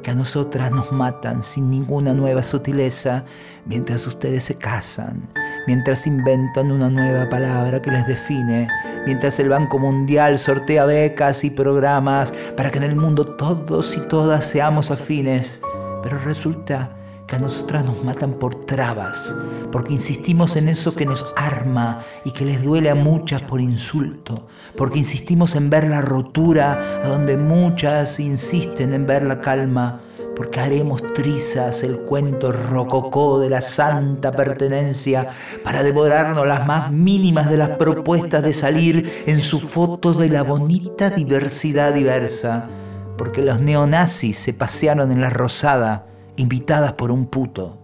que 0.05 0.11
a 0.11 0.15
nosotras 0.15 0.71
nos 0.71 0.93
matan 0.93 1.43
sin 1.43 1.71
ninguna 1.71 2.13
nueva 2.13 2.43
sutileza 2.43 3.25
mientras 3.65 4.07
ustedes 4.07 4.45
se 4.45 4.57
casan, 4.57 5.29
mientras 5.67 6.07
inventan 6.07 6.71
una 6.71 6.91
nueva 6.91 7.29
palabra 7.31 7.81
que 7.81 7.91
les 7.91 8.07
define, 8.07 8.69
mientras 9.07 9.41
el 9.41 9.49
Banco 9.49 9.79
Mundial 9.79 10.39
sortea 10.39 10.85
becas 10.85 11.43
y 11.43 11.51
programas 11.51 12.33
para 12.55 12.71
que 12.71 12.79
en 12.79 12.85
el 12.85 12.97
mundo 12.97 13.35
todos 13.35 13.97
y 13.97 14.07
todas 14.07 14.45
seamos 14.45 14.91
afines. 14.91 15.63
Pero 16.03 16.19
resulta 16.19 16.95
que 17.27 17.37
a 17.37 17.39
nosotras 17.39 17.85
nos 17.85 18.05
matan 18.05 18.35
por 18.35 18.67
trabas, 18.67 19.35
porque 19.73 19.95
insistimos 19.95 20.57
en 20.57 20.69
eso 20.69 20.95
que 20.95 21.07
nos 21.07 21.33
arma 21.37 22.03
y 22.25 22.33
que 22.33 22.45
les 22.45 22.63
duele 22.63 22.91
a 22.91 22.95
muchas 22.95 23.43
por 23.43 23.61
insulto, 23.61 24.47
porque 24.77 24.99
insistimos 24.99 25.55
en 25.55 25.71
ver 25.71 25.89
la 25.89 26.03
rotura 26.03 27.01
a 27.03 27.09
donde 27.09 27.37
muchas 27.37 28.21
insisten 28.21 28.93
en 28.93 29.07
ver 29.07 29.23
la 29.23 29.41
calma, 29.41 30.03
porque 30.37 30.61
haremos 30.61 31.03
trizas 31.15 31.83
el 31.83 32.01
cuento 32.01 32.53
rococó 32.53 33.39
de 33.39 33.51
la 33.51 33.63
santa 33.63 34.33
pertenencia 34.33 35.29
para 35.63 35.83
devorarnos 35.83 36.47
las 36.47 36.67
más 36.67 36.91
mínimas 36.91 37.49
de 37.49 37.57
las 37.57 37.71
propuestas 37.71 38.43
de 38.43 38.53
salir 38.53 39.25
en 39.27 39.41
su 39.41 39.61
foto 39.61 40.13
de 40.13 40.29
la 40.29 40.43
bonita 40.43 41.11
diversidad 41.11 41.95
diversa, 41.95 42.69
porque 43.17 43.43
los 43.43 43.61
neonazis 43.61 44.37
se 44.37 44.53
pasearon 44.53 45.13
en 45.13 45.21
la 45.21 45.31
rosada, 45.31 46.07
invitadas 46.37 46.93
por 46.93 47.11
un 47.11 47.27
puto. 47.27 47.79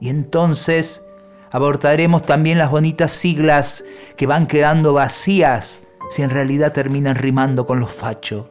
Y 0.00 0.08
entonces 0.08 1.04
abortaremos 1.50 2.22
también 2.22 2.58
las 2.58 2.70
bonitas 2.70 3.12
siglas 3.12 3.84
que 4.16 4.26
van 4.26 4.46
quedando 4.46 4.92
vacías 4.92 5.82
si 6.10 6.22
en 6.22 6.30
realidad 6.30 6.72
terminan 6.72 7.16
rimando 7.16 7.64
con 7.64 7.80
los 7.80 7.92
fachos. 7.92 8.46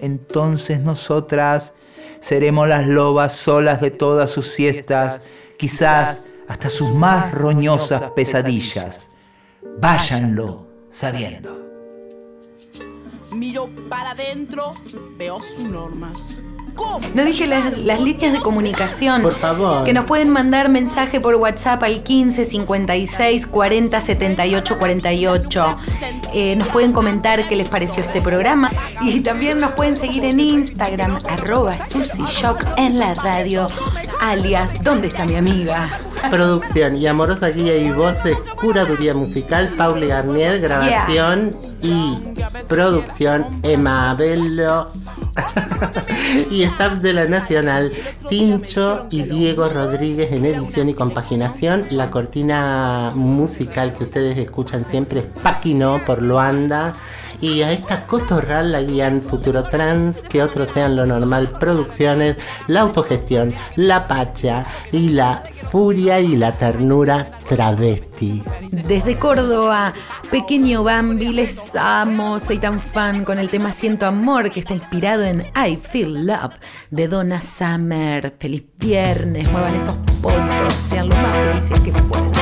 Entonces 0.00 0.80
nosotras 0.80 1.74
seremos 2.20 2.68
las 2.68 2.86
lobas 2.86 3.32
solas 3.32 3.80
de 3.80 3.90
todas 3.90 4.30
sus 4.30 4.48
siestas, 4.48 5.22
quizás 5.56 6.28
hasta 6.48 6.70
sus 6.70 6.92
más 6.94 7.32
roñosas 7.32 8.02
pesadillas. 8.14 9.16
Váyanlo 9.80 10.66
sabiendo. 10.90 11.58
Miro 13.32 13.68
para 13.88 14.12
adentro, 14.12 14.72
veo 15.16 15.40
sus 15.40 15.64
normas. 15.64 16.42
No 17.14 17.24
dije 17.24 17.46
las, 17.46 17.78
las 17.78 18.00
líneas 18.00 18.32
de 18.32 18.40
comunicación. 18.40 19.22
Por 19.22 19.34
favor. 19.34 19.84
Que 19.84 19.92
nos 19.92 20.04
pueden 20.04 20.30
mandar 20.30 20.68
mensaje 20.68 21.20
por 21.20 21.34
WhatsApp 21.36 21.82
al 21.82 22.02
15 22.02 22.44
56 22.44 23.46
40 23.46 24.00
78 24.00 24.78
48. 24.78 25.66
Eh, 26.34 26.56
nos 26.56 26.68
pueden 26.68 26.92
comentar 26.92 27.48
qué 27.48 27.56
les 27.56 27.68
pareció 27.68 28.02
este 28.02 28.20
programa. 28.20 28.70
Y 29.00 29.20
también 29.20 29.60
nos 29.60 29.72
pueden 29.72 29.96
seguir 29.96 30.24
en 30.24 30.40
Instagram, 30.40 31.18
arroba 31.28 31.84
Susy 31.86 32.24
Shock 32.24 32.64
en 32.76 32.98
la 32.98 33.14
radio, 33.14 33.68
alias 34.20 34.82
¿Dónde 34.82 35.08
está 35.08 35.24
mi 35.24 35.36
amiga? 35.36 35.98
Producción 36.30 36.96
y 36.96 37.06
amorosa 37.06 37.48
guía 37.48 37.76
y 37.76 37.90
voces, 37.92 38.38
curaduría 38.60 39.14
musical, 39.14 39.68
Pauli 39.76 40.08
Garnier, 40.08 40.60
grabación 40.60 41.56
y 41.82 42.18
producción, 42.68 43.60
Emma 43.62 44.10
Abello. 44.10 44.86
y 46.50 46.62
staff 46.62 46.94
de 46.94 47.12
la 47.12 47.26
Nacional, 47.26 47.92
Tincho 48.28 49.06
y 49.10 49.22
Diego 49.22 49.68
Rodríguez 49.68 50.32
en 50.32 50.46
edición 50.46 50.88
y 50.88 50.94
compaginación. 50.94 51.86
La 51.90 52.10
cortina 52.10 53.12
musical 53.14 53.92
que 53.92 54.04
ustedes 54.04 54.38
escuchan 54.38 54.84
siempre 54.84 55.20
es 55.20 55.26
Paquino 55.42 56.00
por 56.06 56.22
Luanda. 56.22 56.92
Y 57.40 57.62
a 57.62 57.72
esta 57.72 58.04
cotorral 58.06 58.72
la 58.72 58.82
guían 58.82 59.22
Futuro 59.22 59.62
Trans, 59.62 60.22
que 60.22 60.42
otros 60.42 60.70
sean 60.70 60.96
lo 60.96 61.06
normal, 61.06 61.52
producciones, 61.58 62.36
la 62.66 62.80
autogestión, 62.80 63.54
la 63.76 64.08
pacha 64.08 64.66
y 64.90 65.10
la 65.10 65.42
furia 65.70 66.18
y 66.20 66.36
la 66.36 66.56
ternura 66.56 67.38
travesti. 67.46 68.42
Desde 68.70 69.16
Córdoba, 69.16 69.92
pequeño 70.30 70.82
Bambi, 70.82 71.28
les 71.28 71.76
amo, 71.76 72.40
soy 72.40 72.58
tan 72.58 72.82
fan 72.82 73.24
con 73.24 73.38
el 73.38 73.48
tema 73.48 73.70
Siento 73.70 74.06
Amor 74.06 74.50
que 74.50 74.60
está 74.60 74.74
inspirado 74.74 75.22
en 75.24 75.46
I 75.54 75.76
Feel 75.76 76.26
Love 76.26 76.56
de 76.90 77.08
Donna 77.08 77.40
Summer. 77.40 78.34
Feliz 78.38 78.64
viernes, 78.78 79.50
muevan 79.52 79.74
esos 79.76 79.94
potos, 80.20 80.74
sean 80.74 81.08
lo 81.08 81.14
más 81.16 81.36
felices 81.36 81.80
que 81.80 81.92
puedan. 81.92 82.32